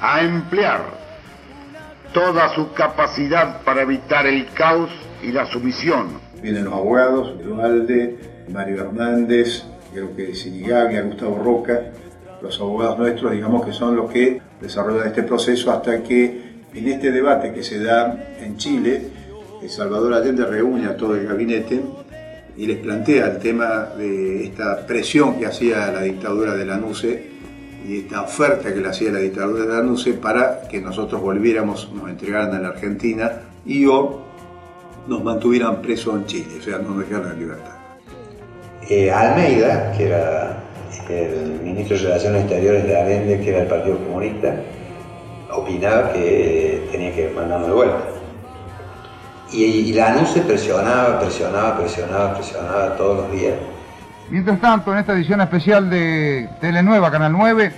a 0.00 0.22
emplear 0.22 0.80
toda 2.12 2.54
su 2.54 2.72
capacidad 2.72 3.62
para 3.62 3.82
evitar 3.82 4.26
el 4.26 4.46
caos 4.52 4.90
y 5.22 5.32
la 5.32 5.46
sumisión. 5.46 6.20
Vienen 6.40 6.64
los 6.64 6.74
abogados, 6.74 7.42
Dualde, 7.42 8.18
Mario 8.50 8.82
Hernández, 8.82 9.64
creo 9.92 10.14
que 10.16 10.34
Sinigaglia, 10.34 11.02
Gustavo 11.02 11.38
Roca, 11.42 11.80
los 12.40 12.58
abogados 12.60 12.98
nuestros, 12.98 13.32
digamos 13.32 13.66
que 13.66 13.72
son 13.72 13.96
los 13.96 14.10
que 14.10 14.40
desarrollan 14.60 15.08
este 15.08 15.24
proceso 15.24 15.72
hasta 15.72 16.02
que 16.02 16.48
en 16.72 16.88
este 16.88 17.10
debate 17.10 17.52
que 17.52 17.62
se 17.62 17.82
da 17.82 18.16
en 18.40 18.56
Chile, 18.56 19.10
Salvador 19.68 20.14
Allende 20.14 20.46
reúne 20.46 20.86
a 20.86 20.96
todo 20.96 21.16
el 21.16 21.26
gabinete 21.26 21.82
y 22.58 22.66
les 22.66 22.78
plantea 22.78 23.26
el 23.26 23.38
tema 23.38 23.90
de 23.96 24.44
esta 24.44 24.84
presión 24.84 25.38
que 25.38 25.46
hacía 25.46 25.92
la 25.92 26.02
dictadura 26.02 26.54
de 26.54 26.66
la 26.66 26.76
NUCE 26.76 27.30
y 27.86 27.98
esta 27.98 28.22
oferta 28.22 28.74
que 28.74 28.80
le 28.80 28.88
hacía 28.88 29.12
la 29.12 29.20
dictadura 29.20 29.64
de 29.64 29.74
la 29.74 29.82
NUCE 29.82 30.14
para 30.14 30.62
que 30.68 30.80
nosotros 30.80 31.22
volviéramos, 31.22 31.92
nos 31.94 32.10
entregaran 32.10 32.52
a 32.56 32.58
la 32.58 32.68
Argentina 32.70 33.42
y 33.64 33.86
o 33.86 34.22
nos 35.06 35.22
mantuvieran 35.22 35.80
presos 35.80 36.16
en 36.16 36.26
Chile, 36.26 36.48
o 36.58 36.62
sea, 36.62 36.78
nos 36.78 36.98
dejaran 36.98 37.32
en 37.32 37.38
libertad. 37.38 37.76
Eh, 38.90 39.08
Almeida, 39.08 39.92
que 39.96 40.06
era 40.06 40.64
el 41.08 41.60
ministro 41.62 41.96
de 41.96 42.02
Relaciones 42.02 42.42
Exteriores 42.42 42.84
de 42.84 42.96
Allende, 42.96 43.40
que 43.40 43.50
era 43.50 43.58
del 43.60 43.68
Partido 43.68 43.98
Comunista, 43.98 44.56
opinaba 45.52 46.12
que 46.12 46.88
tenía 46.90 47.14
que 47.14 47.30
mandarnos 47.30 47.68
de 47.68 47.74
vuelta. 47.74 48.18
Y, 49.52 49.64
y 49.64 49.92
la 49.92 50.12
ANUCE 50.12 50.42
presionaba, 50.42 51.18
presionaba, 51.20 51.78
presionaba, 51.78 52.34
presionaba 52.34 52.96
todos 52.96 53.18
los 53.18 53.32
días. 53.32 53.54
Mientras 54.30 54.60
tanto, 54.60 54.92
en 54.92 54.98
esta 54.98 55.14
edición 55.14 55.40
especial 55.40 55.88
de 55.88 56.48
Telenueva, 56.60 57.10
Canal 57.10 57.32
9, 57.32 57.72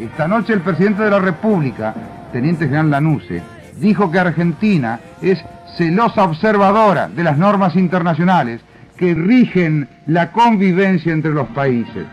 esta 0.00 0.26
noche 0.26 0.52
el 0.52 0.60
presidente 0.60 1.04
de 1.04 1.10
la 1.10 1.20
República, 1.20 1.94
Teniente 2.32 2.64
General 2.64 2.90
Lanuse, 2.90 3.42
dijo 3.76 4.10
que 4.10 4.18
Argentina 4.18 4.98
es 5.22 5.38
celosa 5.76 6.24
observadora 6.24 7.08
de 7.08 7.22
las 7.22 7.38
normas 7.38 7.76
internacionales 7.76 8.60
que 8.96 9.14
rigen 9.14 9.88
la 10.06 10.32
convivencia 10.32 11.12
entre 11.12 11.32
los 11.32 11.48
países. 11.48 12.06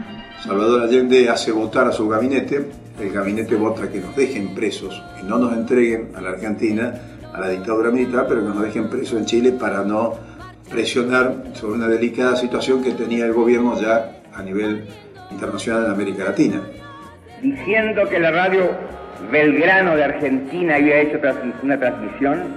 Salvador 0.44 0.84
Allende 0.84 1.30
hace 1.30 1.52
votar 1.52 1.88
a 1.88 1.92
su 1.92 2.08
gabinete, 2.08 2.70
el 3.00 3.12
gabinete 3.12 3.56
vota 3.56 3.90
que 3.90 4.00
nos 4.00 4.16
dejen 4.16 4.54
presos 4.56 5.02
y 5.22 5.26
no 5.26 5.38
nos 5.38 5.54
entreguen 5.54 6.10
a 6.16 6.22
la 6.22 6.30
Argentina, 6.30 6.94
a 7.34 7.40
la 7.40 7.50
dictadura 7.50 7.92
militar, 7.92 8.26
pero 8.28 8.42
que 8.42 8.48
nos 8.48 8.62
dejen 8.62 8.90
presos 8.90 9.20
en 9.20 9.26
Chile 9.26 9.52
para 9.52 9.84
no 9.84 10.16
presionar 10.70 11.34
sobre 11.54 11.76
una 11.76 11.88
delicada 11.88 12.36
situación 12.36 12.84
que 12.84 12.92
tenía 12.92 13.26
el 13.26 13.34
gobierno 13.34 13.80
ya 13.80 14.22
a 14.34 14.42
nivel 14.42 14.86
internacional 15.30 15.86
en 15.86 15.92
América 15.92 16.24
Latina. 16.26 16.62
Diciendo 17.42 18.08
que 18.08 18.20
la 18.20 18.32
radio 18.32 18.72
Belgrano 19.32 19.96
de 19.96 20.04
Argentina 20.04 20.76
había 20.76 21.00
hecho 21.00 21.20
una 21.64 21.78
transmisión, 21.80 22.56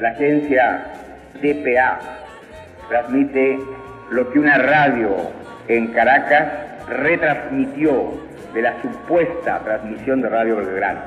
la 0.00 0.10
agencia 0.10 0.92
DPA 1.42 2.00
transmite 2.88 3.58
lo 4.10 4.30
que 4.30 4.38
una 4.38 4.58
radio 4.58 5.16
en 5.68 5.88
Caracas 5.88 6.48
retransmitió 6.88 8.12
de 8.54 8.62
la 8.62 8.80
supuesta 8.80 9.60
transmisión 9.64 10.22
de 10.22 10.28
Radio 10.30 10.56
Belgrano. 10.56 11.00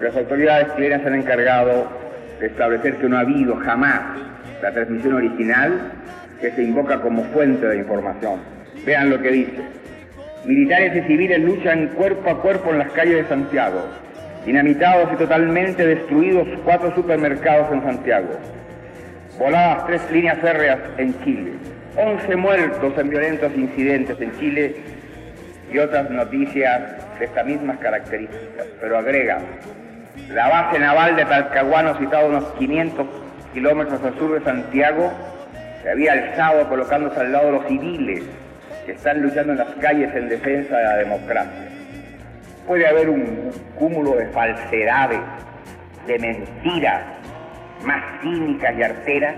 Las 0.00 0.16
autoridades 0.16 0.74
chilenas 0.74 1.06
han 1.06 1.14
encargado 1.14 1.86
establecer 2.46 2.96
que 2.96 3.08
no 3.08 3.16
ha 3.16 3.20
habido 3.20 3.56
jamás 3.56 4.00
la 4.62 4.72
transmisión 4.72 5.14
original 5.14 5.92
que 6.40 6.50
se 6.52 6.62
invoca 6.62 7.00
como 7.00 7.24
fuente 7.24 7.66
de 7.66 7.78
información. 7.78 8.40
Vean 8.84 9.10
lo 9.10 9.20
que 9.20 9.30
dice. 9.30 9.62
Militares 10.44 10.96
y 10.96 11.06
civiles 11.06 11.40
luchan 11.40 11.88
cuerpo 11.88 12.30
a 12.30 12.40
cuerpo 12.40 12.70
en 12.70 12.78
las 12.78 12.90
calles 12.92 13.16
de 13.16 13.28
Santiago. 13.28 13.82
Dinamitados 14.46 15.12
y 15.12 15.16
totalmente 15.16 15.86
destruidos 15.86 16.48
cuatro 16.64 16.94
supermercados 16.94 17.70
en 17.72 17.82
Santiago. 17.82 18.30
Voladas 19.38 19.86
tres 19.86 20.10
líneas 20.10 20.38
férreas 20.38 20.78
en 20.96 21.14
Chile. 21.24 21.52
11 21.96 22.36
muertos 22.36 22.94
en 22.96 23.10
violentos 23.10 23.52
incidentes 23.54 24.18
en 24.20 24.32
Chile 24.38 24.76
y 25.72 25.78
otras 25.78 26.10
noticias 26.10 27.18
de 27.18 27.24
estas 27.26 27.46
mismas 27.46 27.78
características. 27.78 28.66
Pero 28.80 28.98
agrega, 28.98 29.40
la 30.32 30.48
base 30.48 30.78
naval 30.78 31.16
de 31.16 31.24
Talcahuano, 31.24 31.98
situada 31.98 32.26
unos 32.26 32.44
500 32.58 33.06
kilómetros 33.52 34.00
al 34.04 34.16
sur 34.16 34.38
de 34.38 34.44
Santiago, 34.44 35.12
se 35.82 35.90
había 35.90 36.12
alzado 36.12 36.68
colocándose 36.68 37.18
al 37.20 37.32
lado 37.32 37.46
de 37.46 37.52
los 37.52 37.66
civiles 37.66 38.24
que 38.86 38.92
están 38.92 39.22
luchando 39.22 39.52
en 39.52 39.58
las 39.58 39.70
calles 39.80 40.14
en 40.14 40.28
defensa 40.28 40.76
de 40.76 40.84
la 40.84 40.96
democracia. 40.98 41.68
Puede 42.66 42.86
haber 42.86 43.10
un 43.10 43.50
cúmulo 43.76 44.14
de 44.16 44.26
falsedades, 44.26 45.20
de 46.06 46.18
mentiras 46.18 47.02
más 47.84 48.02
cínicas 48.22 48.74
y 48.78 48.82
arteras. 48.82 49.34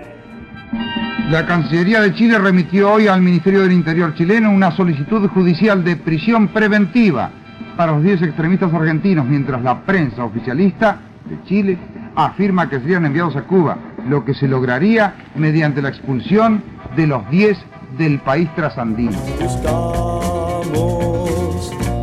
La 1.29 1.45
Cancillería 1.45 2.01
de 2.01 2.13
Chile 2.13 2.37
remitió 2.37 2.91
hoy 2.91 3.07
al 3.07 3.21
Ministerio 3.21 3.61
del 3.61 3.71
Interior 3.71 4.13
chileno 4.13 4.51
una 4.51 4.69
solicitud 4.71 5.27
judicial 5.29 5.83
de 5.83 5.95
prisión 5.95 6.49
preventiva 6.49 7.31
para 7.75 7.93
los 7.93 8.03
10 8.03 8.21
extremistas 8.23 8.73
argentinos, 8.73 9.25
mientras 9.25 9.61
la 9.61 9.81
prensa 9.81 10.23
oficialista 10.23 10.97
de 11.25 11.43
Chile 11.45 11.77
afirma 12.15 12.69
que 12.69 12.79
serían 12.79 13.05
enviados 13.05 13.35
a 13.35 13.43
Cuba, 13.43 13.77
lo 14.07 14.23
que 14.25 14.33
se 14.33 14.47
lograría 14.47 15.15
mediante 15.35 15.81
la 15.81 15.89
expulsión 15.89 16.63
de 16.95 17.07
los 17.07 17.29
10 17.29 17.57
del 17.97 18.19
país 18.19 18.49
trasandino. 18.55 19.17
Buscamos 19.39 20.71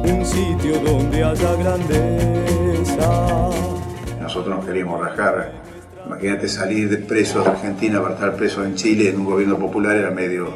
un 0.04 0.24
sitio 0.24 0.80
donde 0.80 1.22
haya 1.24 1.54
grandeza. 1.54 3.50
Nosotros 4.20 4.58
no 4.58 4.64
queríamos 4.64 5.00
rajar. 5.00 5.52
Imagínate 6.06 6.48
salir 6.48 6.88
de 6.88 6.96
presos 6.98 7.44
de 7.44 7.50
Argentina 7.50 8.00
para 8.00 8.14
estar 8.14 8.34
presos 8.34 8.66
en 8.66 8.74
Chile 8.74 9.10
en 9.10 9.20
un 9.20 9.26
gobierno 9.26 9.56
popular 9.58 9.96
era 9.96 10.10
medio 10.10 10.54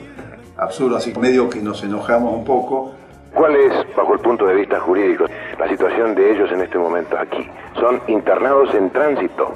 absurdo, 0.56 0.96
así 0.96 1.12
medio 1.18 1.48
que 1.48 1.60
nos 1.60 1.82
enojamos 1.84 2.34
un 2.34 2.44
poco. 2.44 2.94
¿Cuál 3.34 3.56
es, 3.56 3.72
bajo 3.96 4.14
el 4.14 4.20
punto 4.20 4.46
de 4.46 4.54
vista 4.54 4.78
jurídico, 4.78 5.24
la 5.58 5.68
situación 5.68 6.14
de 6.14 6.30
ellos 6.30 6.52
en 6.52 6.60
este 6.60 6.78
momento 6.78 7.18
aquí? 7.18 7.50
Son 7.74 8.00
internados 8.06 8.72
en 8.76 8.90
tránsito. 8.90 9.54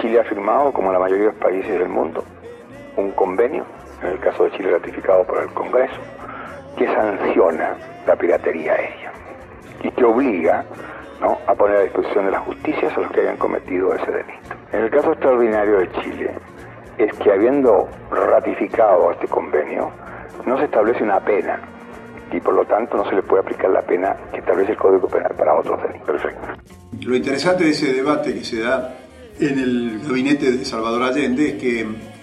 Chile 0.00 0.18
ha 0.18 0.24
firmado, 0.24 0.72
como 0.72 0.92
la 0.92 0.98
mayoría 0.98 1.26
de 1.26 1.30
los 1.30 1.40
países 1.40 1.78
del 1.78 1.88
mundo, 1.88 2.24
un 2.96 3.12
convenio, 3.12 3.64
en 4.02 4.08
el 4.08 4.18
caso 4.18 4.44
de 4.44 4.50
Chile 4.50 4.72
ratificado 4.72 5.22
por 5.22 5.42
el 5.42 5.48
Congreso, 5.50 6.00
que 6.76 6.86
sanciona 6.86 7.76
la 8.04 8.16
piratería 8.16 8.72
aérea 8.72 9.12
y 9.84 9.90
que 9.92 10.04
obliga 10.04 10.64
¿no? 11.20 11.38
a 11.46 11.54
poner 11.54 11.76
a 11.76 11.82
disposición 11.82 12.24
de 12.24 12.32
la 12.32 12.40
justicia 12.40 12.88
a 12.88 13.00
los 13.00 13.12
que 13.12 13.20
hayan 13.20 13.36
cometido 13.36 13.94
ese 13.94 14.10
delito. 14.10 14.56
En 14.72 14.80
el 14.80 14.90
caso 14.90 15.12
extraordinario 15.12 15.78
de 15.78 15.92
Chile, 15.92 16.30
es 16.98 17.16
que 17.16 17.30
habiendo 17.30 17.88
ratificado 18.10 19.12
este 19.12 19.28
convenio, 19.28 19.92
no 20.44 20.58
se 20.58 20.64
establece 20.64 21.04
una 21.04 21.20
pena 21.20 21.60
y 22.32 22.40
por 22.40 22.54
lo 22.54 22.64
tanto 22.64 22.96
no 22.96 23.08
se 23.08 23.14
le 23.14 23.22
puede 23.22 23.42
aplicar 23.42 23.70
la 23.70 23.82
pena 23.82 24.16
que 24.32 24.38
establece 24.38 24.72
el 24.72 24.78
Código 24.78 25.08
Penal 25.08 25.34
para 25.36 25.54
otros 25.54 25.80
delitos. 25.82 26.06
Perfecto. 26.06 26.48
Lo 27.02 27.16
interesante 27.16 27.64
de 27.64 27.70
ese 27.70 27.92
debate 27.92 28.34
que 28.34 28.44
se 28.44 28.60
da 28.60 28.96
en 29.38 29.58
el 29.58 30.00
gabinete 30.06 30.52
de 30.52 30.64
Salvador 30.64 31.02
Allende 31.02 31.50
es 31.50 31.54
que 31.54 31.80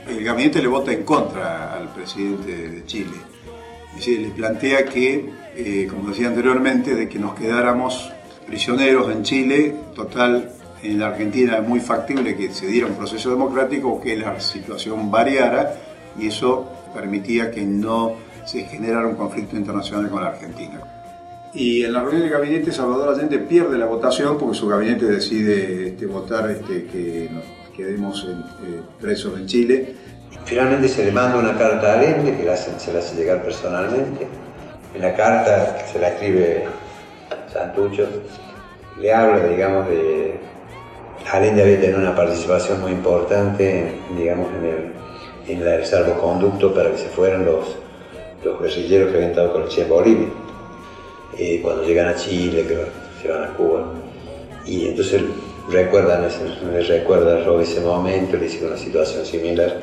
el 0.07 0.23
gabinete 0.23 0.61
le 0.61 0.67
vota 0.67 0.91
en 0.91 1.03
contra 1.03 1.73
al 1.73 1.89
presidente 1.89 2.69
de 2.69 2.85
Chile. 2.85 3.11
Es 3.89 3.95
decir, 3.97 4.21
le 4.21 4.29
plantea 4.29 4.85
que, 4.85 5.29
eh, 5.55 5.87
como 5.89 6.09
decía 6.09 6.27
anteriormente, 6.27 6.95
de 6.95 7.09
que 7.09 7.19
nos 7.19 7.35
quedáramos 7.35 8.11
prisioneros 8.47 9.11
en 9.11 9.23
Chile, 9.23 9.75
total, 9.93 10.51
en 10.81 10.99
la 10.99 11.07
Argentina 11.07 11.57
es 11.57 11.67
muy 11.67 11.79
factible 11.79 12.35
que 12.35 12.51
se 12.51 12.67
diera 12.67 12.87
un 12.87 12.95
proceso 12.95 13.29
democrático, 13.29 14.01
que 14.01 14.15
la 14.15 14.39
situación 14.39 15.11
variara 15.11 15.73
y 16.17 16.27
eso 16.27 16.67
permitía 16.93 17.51
que 17.51 17.61
no 17.61 18.15
se 18.45 18.63
generara 18.65 19.07
un 19.07 19.15
conflicto 19.15 19.55
internacional 19.55 20.09
con 20.09 20.21
la 20.23 20.29
Argentina. 20.29 20.79
Y 21.53 21.83
en 21.83 21.93
la 21.93 22.01
reunión 22.01 22.21
del 22.21 22.31
gabinete 22.31 22.71
Salvador 22.71 23.13
Allende 23.13 23.37
pierde 23.39 23.77
la 23.77 23.85
votación 23.85 24.37
porque 24.37 24.55
su 24.57 24.67
gabinete 24.67 25.05
decide 25.05 25.89
este, 25.89 26.05
votar 26.05 26.49
este, 26.49 26.85
que 26.85 27.29
nos 27.31 27.43
quedemos 27.75 28.25
en, 28.25 28.39
eh, 28.39 28.81
presos 28.99 29.37
en 29.37 29.45
Chile. 29.47 29.95
Finalmente 30.45 30.87
se 30.87 31.05
le 31.05 31.11
manda 31.11 31.37
una 31.37 31.57
carta 31.57 31.93
a 31.93 31.99
Allende 31.99 32.37
que 32.37 32.43
la 32.45 32.53
hacen- 32.53 32.79
se 32.79 32.93
la 32.93 32.99
hace 32.99 33.15
llegar 33.17 33.43
personalmente. 33.43 34.27
En 34.95 35.01
la 35.01 35.13
carta 35.13 35.77
se 35.91 35.99
la 35.99 36.09
escribe 36.09 36.65
Santucho, 37.51 38.07
le 38.99 39.13
habla, 39.13 39.45
digamos, 39.47 39.87
de... 39.89 40.39
Allende 41.31 41.61
había 41.63 41.79
tenido 41.79 41.99
una 41.99 42.15
participación 42.15 42.81
muy 42.81 42.91
importante, 42.93 43.93
digamos, 44.17 44.47
en 44.57 44.65
el, 44.65 44.93
en 45.61 45.67
el 45.67 45.85
salvoconducto 45.85 46.73
para 46.73 46.91
que 46.91 46.97
se 46.97 47.07
fueran 47.09 47.45
los, 47.45 47.77
los 48.43 48.59
guerrilleros 48.59 49.09
que 49.09 49.15
habían 49.15 49.31
estado 49.31 49.53
con 49.53 49.67
Che 49.67 49.83
en 49.83 49.89
Bolivia. 49.89 50.27
Eh, 51.37 51.59
cuando 51.61 51.83
llegan 51.83 52.07
a 52.07 52.15
Chile, 52.15 52.65
que 52.67 52.85
se 53.21 53.29
van 53.29 53.43
a 53.43 53.47
Cuba. 53.53 53.85
Y 54.65 54.89
entonces 54.89 55.23
recuerdan 55.69 56.25
ese, 56.25 56.45
recuerda 56.87 57.61
ese 57.61 57.81
momento, 57.81 58.37
le 58.37 58.43
dice 58.43 58.65
una 58.65 58.77
situación 58.77 59.25
similar. 59.25 59.75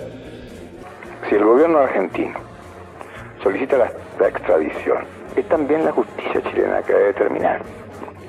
Si 1.28 1.34
el 1.34 1.44
gobierno 1.44 1.78
argentino 1.78 2.38
solicita 3.42 3.78
la, 3.78 3.92
la 4.18 4.28
extradición, 4.28 5.04
es 5.36 5.48
también 5.48 5.84
la 5.84 5.92
justicia 5.92 6.42
chilena 6.50 6.82
que 6.82 6.92
debe 6.92 7.06
determinar. 7.06 7.62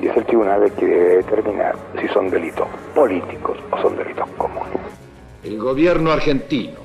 Y 0.02 0.08
es 0.08 0.16
el 0.16 0.26
tribunal 0.26 0.64
el 0.64 0.72
que 0.72 0.86
debe 0.86 1.16
determinar 1.18 1.76
si 2.00 2.08
son 2.10 2.30
delitos 2.30 2.68
políticos 2.96 3.58
o 3.72 3.82
son 3.82 3.98
delitos 3.98 4.28
comunes. 4.38 4.80
El 5.44 5.58
gobierno 5.58 6.12
argentino, 6.12 6.80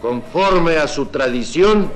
conforme 0.00 0.76
a 0.76 0.86
su 0.86 1.06
tradición, 1.06 1.90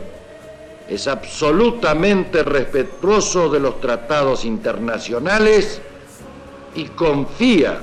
es 0.90 1.06
absolutamente 1.08 2.42
respetuoso 2.42 3.48
de 3.48 3.60
los 3.60 3.80
tratados 3.80 4.44
internacionales 4.44 5.80
y 6.74 6.84
confía 6.86 7.78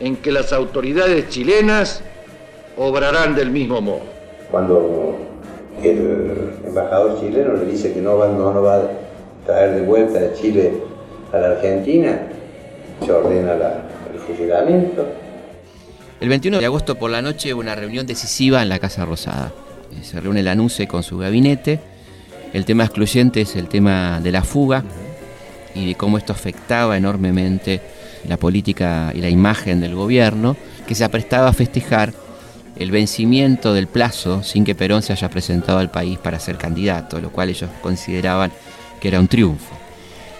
en 0.00 0.16
que 0.16 0.30
las 0.30 0.52
autoridades 0.52 1.28
chilenas 1.28 2.02
obrarán 2.76 3.34
del 3.34 3.50
mismo 3.50 3.80
modo. 3.80 4.00
Cuando 4.50 5.16
el 5.82 6.52
embajador 6.66 7.18
chileno 7.20 7.54
le 7.54 7.64
dice 7.66 7.92
que 7.92 8.00
no 8.00 8.16
va, 8.18 8.28
no, 8.28 8.52
no 8.52 8.62
va 8.62 8.76
a 8.76 8.82
traer 9.46 9.74
de 9.76 9.82
vuelta 9.82 10.18
de 10.20 10.34
Chile 10.34 10.72
a 11.32 11.38
la 11.38 11.50
Argentina, 11.52 12.20
se 13.04 13.12
ordena 13.12 13.54
la- 13.54 13.82
el 14.12 14.18
fusilamiento. 14.20 15.06
El 16.20 16.28
21 16.28 16.58
de 16.58 16.66
agosto 16.66 16.96
por 16.96 17.10
la 17.10 17.22
noche 17.22 17.54
hubo 17.54 17.60
una 17.60 17.74
reunión 17.74 18.06
decisiva 18.06 18.60
en 18.62 18.68
la 18.68 18.78
Casa 18.78 19.06
Rosada. 19.06 19.52
Eh, 19.92 20.04
Se 20.04 20.20
reúne 20.20 20.42
la 20.42 20.54
NUCE 20.54 20.86
con 20.86 21.02
su 21.02 21.16
gabinete. 21.18 21.80
El 22.52 22.64
tema 22.64 22.84
excluyente 22.84 23.42
es 23.42 23.54
el 23.56 23.68
tema 23.68 24.20
de 24.20 24.32
la 24.32 24.42
fuga 24.42 24.82
y 25.74 25.86
de 25.86 25.94
cómo 25.94 26.18
esto 26.18 26.32
afectaba 26.32 26.96
enormemente 26.96 27.80
la 28.28 28.36
política 28.36 29.12
y 29.14 29.20
la 29.20 29.28
imagen 29.28 29.80
del 29.80 29.94
gobierno, 29.94 30.56
que 30.86 30.94
se 30.94 31.04
aprestaba 31.04 31.48
a 31.48 31.52
festejar 31.52 32.12
el 32.76 32.90
vencimiento 32.90 33.72
del 33.72 33.86
plazo 33.86 34.42
sin 34.42 34.64
que 34.64 34.74
Perón 34.74 35.02
se 35.02 35.12
haya 35.12 35.30
presentado 35.30 35.78
al 35.78 35.90
país 35.90 36.18
para 36.18 36.40
ser 36.40 36.56
candidato, 36.56 37.20
lo 37.20 37.30
cual 37.30 37.50
ellos 37.50 37.70
consideraban 37.82 38.50
que 39.00 39.08
era 39.08 39.20
un 39.20 39.28
triunfo. 39.28 39.76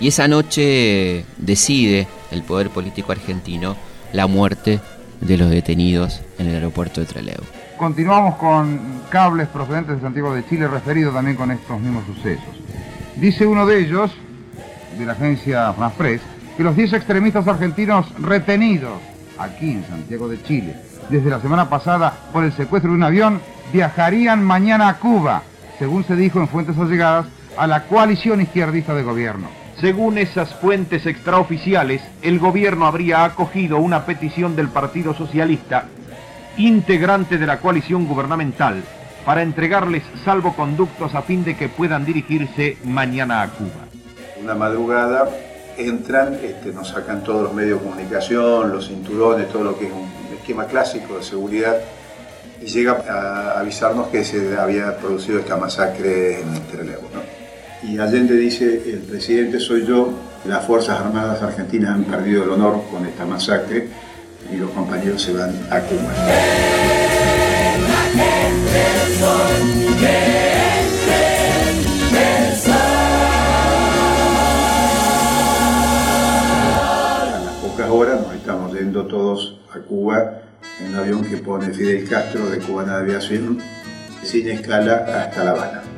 Y 0.01 0.09
esa 0.09 0.27
noche 0.27 1.25
decide 1.37 2.09
el 2.31 2.43
poder 2.43 2.71
político 2.71 3.13
argentino 3.13 3.77
la 4.13 4.27
muerte 4.27 4.81
de 5.21 5.37
los 5.37 5.51
detenidos 5.51 6.21
en 6.39 6.49
el 6.49 6.55
aeropuerto 6.55 7.01
de 7.01 7.07
Trelew. 7.07 7.60
Continuamos 7.81 8.35
con 8.35 8.79
cables 9.09 9.49
procedentes 9.49 9.97
de 9.97 10.03
Santiago 10.03 10.35
de 10.35 10.45
Chile 10.47 10.69
referidos 10.69 11.15
también 11.15 11.35
con 11.35 11.51
estos 11.51 11.81
mismos 11.81 12.05
sucesos. 12.05 12.45
Dice 13.17 13.47
uno 13.47 13.65
de 13.65 13.81
ellos, 13.81 14.11
de 14.99 15.07
la 15.07 15.13
agencia 15.13 15.73
France 15.73 15.95
Press, 15.97 16.21
que 16.59 16.63
los 16.63 16.77
10 16.77 16.93
extremistas 16.93 17.49
argentinos 17.49 18.05
retenidos 18.21 19.01
aquí 19.39 19.71
en 19.71 19.87
Santiago 19.87 20.29
de 20.29 20.43
Chile 20.43 20.77
desde 21.09 21.31
la 21.31 21.41
semana 21.41 21.71
pasada 21.71 22.13
por 22.35 22.45
el 22.45 22.53
secuestro 22.53 22.91
de 22.91 22.99
un 22.99 23.03
avión 23.03 23.41
viajarían 23.73 24.45
mañana 24.45 24.91
a 24.91 24.99
Cuba, 24.99 25.41
según 25.79 26.05
se 26.05 26.17
dijo 26.17 26.39
en 26.39 26.49
fuentes 26.49 26.77
allegadas 26.77 27.29
a 27.57 27.67
la 27.67 27.85
coalición 27.85 28.43
izquierdista 28.43 28.93
de 28.93 29.05
gobierno. 29.05 29.49
Según 29.81 30.19
esas 30.19 30.55
fuentes 30.57 31.07
extraoficiales, 31.07 32.03
el 32.21 32.41
gobierno 32.41 32.85
habría 32.85 33.25
acogido 33.25 33.79
una 33.79 34.05
petición 34.05 34.55
del 34.55 34.69
Partido 34.69 35.15
Socialista, 35.15 35.87
integrante 36.57 37.39
de 37.39 37.47
la 37.47 37.61
coalición 37.61 38.07
gubernamental, 38.07 38.83
para 39.25 39.43
entregarles 39.43 40.03
salvoconductos 40.25 41.15
a 41.15 41.23
fin 41.23 41.45
de 41.45 41.57
que 41.57 41.69
puedan 41.69 42.05
dirigirse 42.05 42.79
mañana 42.85 43.43
a 43.43 43.49
Cuba. 43.49 43.87
Una 44.43 44.55
madrugada 44.55 45.29
entran, 45.77 46.35
este, 46.43 46.73
nos 46.73 46.89
sacan 46.89 47.23
todos 47.23 47.43
los 47.43 47.55
medios 47.55 47.81
de 47.81 47.89
comunicación, 47.89 48.73
los 48.73 48.89
cinturones, 48.89 49.49
todo 49.49 49.65
lo 49.65 49.79
que 49.79 49.87
es 49.87 49.93
un 49.93 50.09
esquema 50.35 50.67
clásico 50.67 51.17
de 51.17 51.23
seguridad 51.23 51.77
y 52.61 52.67
llega 52.67 53.03
a 53.09 53.61
avisarnos 53.61 54.09
que 54.09 54.25
se 54.25 54.57
había 54.59 54.97
producido 54.99 55.39
esta 55.39 55.57
masacre 55.57 56.41
en 56.41 56.55
el 56.55 56.61
Trelew. 56.63 57.01
Y 57.83 57.99
Allende 57.99 58.37
dice, 58.37 58.83
el 58.91 59.01
presidente 59.01 59.59
soy 59.59 59.87
yo, 59.87 60.13
las 60.45 60.67
Fuerzas 60.67 61.01
Armadas 61.01 61.43
Argentinas 61.43 61.95
han 61.95 62.05
perdido 62.05 62.45
el 62.45 62.51
honor 62.51 62.83
con 62.91 63.07
esta 63.07 63.25
masacre 63.25 63.89
y 64.53 64.57
los 64.57 64.71
compañeros 64.71 65.23
se 65.23 65.33
van 65.33 65.55
a 65.71 65.81
Cuba. 65.81 66.15
ahora 77.91 78.15
nos 78.15 78.33
estamos 78.35 78.73
yendo 78.73 79.07
todos 79.07 79.59
a 79.75 79.79
Cuba 79.81 80.43
en 80.81 80.89
un 80.89 80.95
avión 80.95 81.25
que 81.25 81.39
pone 81.39 81.73
Fidel 81.73 82.09
Castro 82.09 82.49
de 82.49 82.59
Cubana 82.59 82.99
de 82.99 83.03
Aviación 83.03 83.59
sin 84.23 84.49
escala 84.49 85.07
hasta 85.09 85.45
La 85.45 85.51
Habana. 85.51 85.90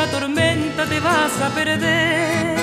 La 0.00 0.06
tormenta 0.06 0.86
te 0.86 0.98
vas 0.98 1.34
a 1.42 1.48
perder. 1.50 2.56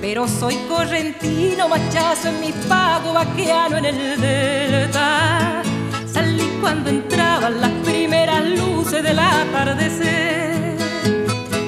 Pero 0.00 0.28
soy 0.28 0.56
correntino, 0.68 1.68
machazo 1.68 2.28
en 2.28 2.40
mi 2.40 2.52
pago, 2.68 3.14
vaqueano 3.14 3.78
en 3.78 3.86
el 3.86 4.20
delta. 4.20 5.62
Salí 6.06 6.48
cuando 6.60 6.90
entraban 6.90 7.60
las 7.62 7.70
primeras 7.88 8.44
luces 8.44 9.02
del 9.02 9.18
atardecer. 9.18 10.76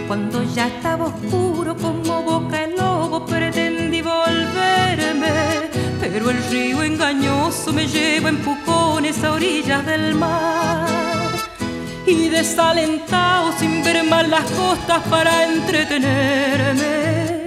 Cuando 0.06 0.42
ya 0.42 0.66
estaba 0.66 1.06
oscuro 1.06 1.74
como 1.74 2.22
boca 2.22 2.64
el 2.64 2.76
lobo, 2.76 3.24
pretendí 3.24 4.02
volverme. 4.02 5.32
Pero 6.00 6.30
el 6.30 6.38
río 6.50 6.82
engañoso 6.82 7.72
me 7.72 7.86
lleva 7.86 8.28
en 8.28 8.38
pucones 8.42 9.24
a 9.24 9.32
orillas 9.32 9.86
del 9.86 10.14
mar. 10.14 11.25
Y 12.06 12.28
desalentado 12.28 13.52
sin 13.58 13.82
ver 13.82 14.04
más 14.04 14.28
las 14.28 14.44
costas 14.52 15.02
para 15.10 15.44
entretenerme. 15.44 17.46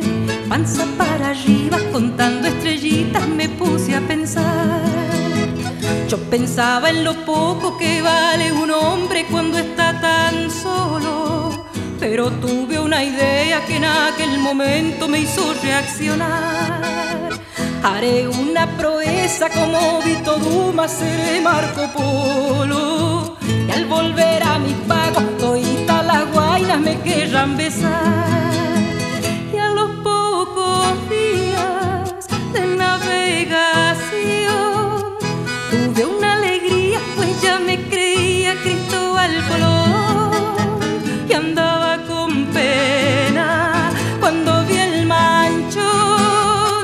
Panza 0.50 0.86
para 0.98 1.30
arriba 1.30 1.78
contando 1.94 2.50
estrellitas 2.50 3.26
me 3.28 3.48
puse 3.48 3.96
a 3.96 4.02
pensar. 4.02 4.82
Yo 6.10 6.18
pensaba 6.30 6.90
en 6.90 7.06
lo 7.06 7.14
poco 7.26 7.78
que 7.78 8.02
vale 8.02 8.52
un 8.52 8.70
hombre 8.70 9.26
cuando 9.32 9.58
está 9.58 9.98
tan 10.02 10.52
solo. 10.52 11.68
Pero 11.98 12.30
tuve 12.32 12.80
una 12.80 13.02
idea 13.02 13.66
que 13.66 13.78
en 13.78 13.86
aquel 13.86 14.40
momento 14.40 15.08
me 15.08 15.22
hizo 15.22 15.54
reaccionar. 15.64 17.30
Haré 17.82 18.28
una 18.28 18.68
proeza 18.76 19.48
como 19.50 20.02
Vito 20.02 20.38
Dumas, 20.38 20.92
seré 20.92 21.40
Marco 21.40 21.90
Polo. 21.94 22.99
Volver 23.90 24.44
a 24.44 24.60
mi 24.60 24.74
pago, 24.88 25.22
todas 25.40 26.06
las 26.06 26.32
guainas 26.32 26.80
me 26.80 27.00
querrán 27.02 27.58
besar. 27.58 28.54
Y 29.52 29.58
a 29.58 29.70
los 29.70 29.90
pocos 30.04 31.10
días 31.10 32.28
de 32.54 32.68
navegación, 32.78 33.58
tuve 35.72 36.06
una 36.06 36.34
alegría, 36.34 37.00
pues 37.16 37.42
ya 37.42 37.58
me 37.60 37.82
creía 37.90 38.54
Cristóbal 38.62 39.32
Colón. 39.50 40.80
Y 41.28 41.34
andaba 41.34 41.98
con 42.08 42.46
pena 42.48 43.90
cuando 44.20 44.66
vi 44.66 44.78
el 44.78 45.08
manchón, 45.08 46.84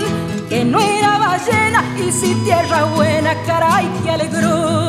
que 0.49 0.65
no 0.65 0.79
era 0.79 1.19
ballena 1.19 1.83
y 2.03 2.11
si 2.11 2.33
tierra 2.43 2.85
buena, 2.95 3.35
caray, 3.45 3.87
que 4.03 4.09
alegró. 4.09 4.84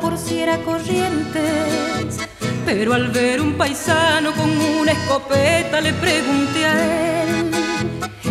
Por 0.00 0.16
si 0.18 0.38
era 0.38 0.58
corrientes. 0.58 2.18
Pero 2.64 2.94
al 2.94 3.08
ver 3.08 3.40
un 3.40 3.54
paisano 3.54 4.32
con 4.32 4.50
una 4.80 4.92
escopeta 4.92 5.80
le 5.80 5.92
pregunté 5.92 6.64
a 6.64 7.22
él 7.22 7.46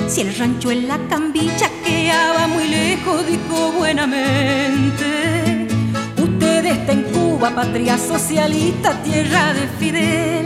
si 0.08 0.22
el 0.22 0.36
rancho 0.36 0.72
en 0.72 0.88
la 0.88 1.00
cambicha 1.10 1.70
quedaba 1.84 2.48
muy 2.48 2.68
lejos, 2.68 3.26
dijo 3.28 3.72
buenamente. 3.78 5.68
Usted 6.18 6.66
está 6.66 6.92
en 6.92 7.04
Cuba, 7.04 7.50
patria 7.50 7.98
socialista, 7.98 9.02
tierra 9.04 9.54
de 9.54 9.68
Fidel. 9.80 10.46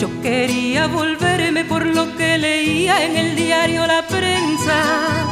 Yo 0.00 0.08
quería 0.22 0.86
volverme 0.86 1.64
por 1.64 1.84
lo 1.84 2.16
que 2.16 2.38
leía 2.38 3.04
en 3.04 3.16
el 3.16 3.36
diario 3.36 3.86
La 3.86 4.06
Prensa 4.06 5.31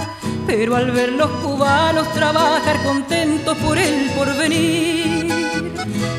pero 0.51 0.75
al 0.75 0.91
ver 0.91 1.13
los 1.13 1.31
cubanos 1.43 2.13
trabajar 2.13 2.83
contentos 2.83 3.57
por 3.59 3.79
el 3.79 4.11
porvenir, 4.11 5.29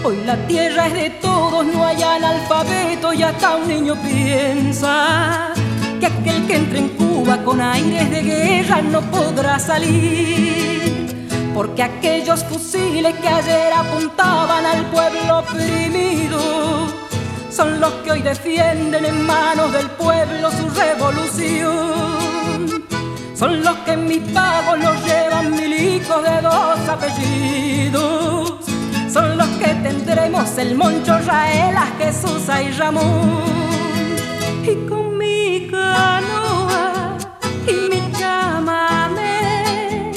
hoy 0.06 0.24
la 0.26 0.38
tierra 0.48 0.88
es 0.88 0.94
de 0.94 1.10
todos, 1.22 1.66
no 1.66 1.86
hay 1.86 2.02
analfabeto 2.02 3.12
y 3.12 3.24
hasta 3.24 3.58
un 3.58 3.68
niño 3.68 3.94
piensa 4.02 5.52
que 6.00 6.06
aquel 6.06 6.48
que 6.48 6.56
entre 6.56 6.80
en 6.80 6.90
Cuba 6.90 7.44
con 7.44 7.60
aires 7.60 8.10
de 8.10 8.22
guerra 8.22 8.82
no 8.82 9.02
podrá 9.02 9.60
salir, 9.60 11.14
porque 11.54 11.84
aquellos 11.84 12.46
fusiles 12.46 13.14
que 13.18 13.28
ayer 13.28 13.74
apuntaban 13.74 14.66
al 14.66 14.86
pueblo 14.86 15.40
oprimido 15.40 16.88
son 17.50 17.82
los 17.82 17.92
que 17.96 18.12
hoy 18.12 18.22
defienden 18.22 19.04
en 19.04 19.26
manos 19.26 19.74
del 19.74 19.90
pueblo 19.90 20.50
su 20.52 20.70
revolución 20.70 22.21
son 23.42 23.64
los 23.64 23.76
que 23.78 23.94
en 23.94 24.06
mis 24.06 24.22
pagos 24.34 24.78
los 24.78 25.04
llevan 25.04 25.56
milicos 25.56 26.22
de 26.22 26.42
dos 26.42 26.80
apellidos. 26.88 28.54
son 29.12 29.36
los 29.36 29.48
que 29.58 29.74
tendremos 29.82 30.56
el 30.60 30.76
Moncho, 30.76 31.18
Raela, 31.26 31.88
Jesús 31.98 32.44
y 32.64 32.72
Ramón. 32.74 33.42
Y 34.62 34.88
con 34.88 35.18
mi 35.18 35.68
canoa 35.72 37.18
y 37.68 37.74
mi 37.90 38.12
chamamé, 38.12 40.12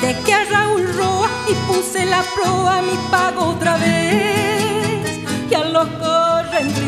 de 0.00 0.16
que 0.24 0.34
a 0.34 0.44
Raúl 0.46 0.84
Roa 0.96 1.28
y 1.48 1.54
puse 1.68 2.06
la 2.06 2.24
proa, 2.34 2.82
mi 2.82 2.98
pago 3.08 3.50
otra 3.50 3.76
vez. 3.76 5.20
Y 5.48 5.54
a 5.54 5.64
los 5.64 5.86
correntinos, 6.02 6.87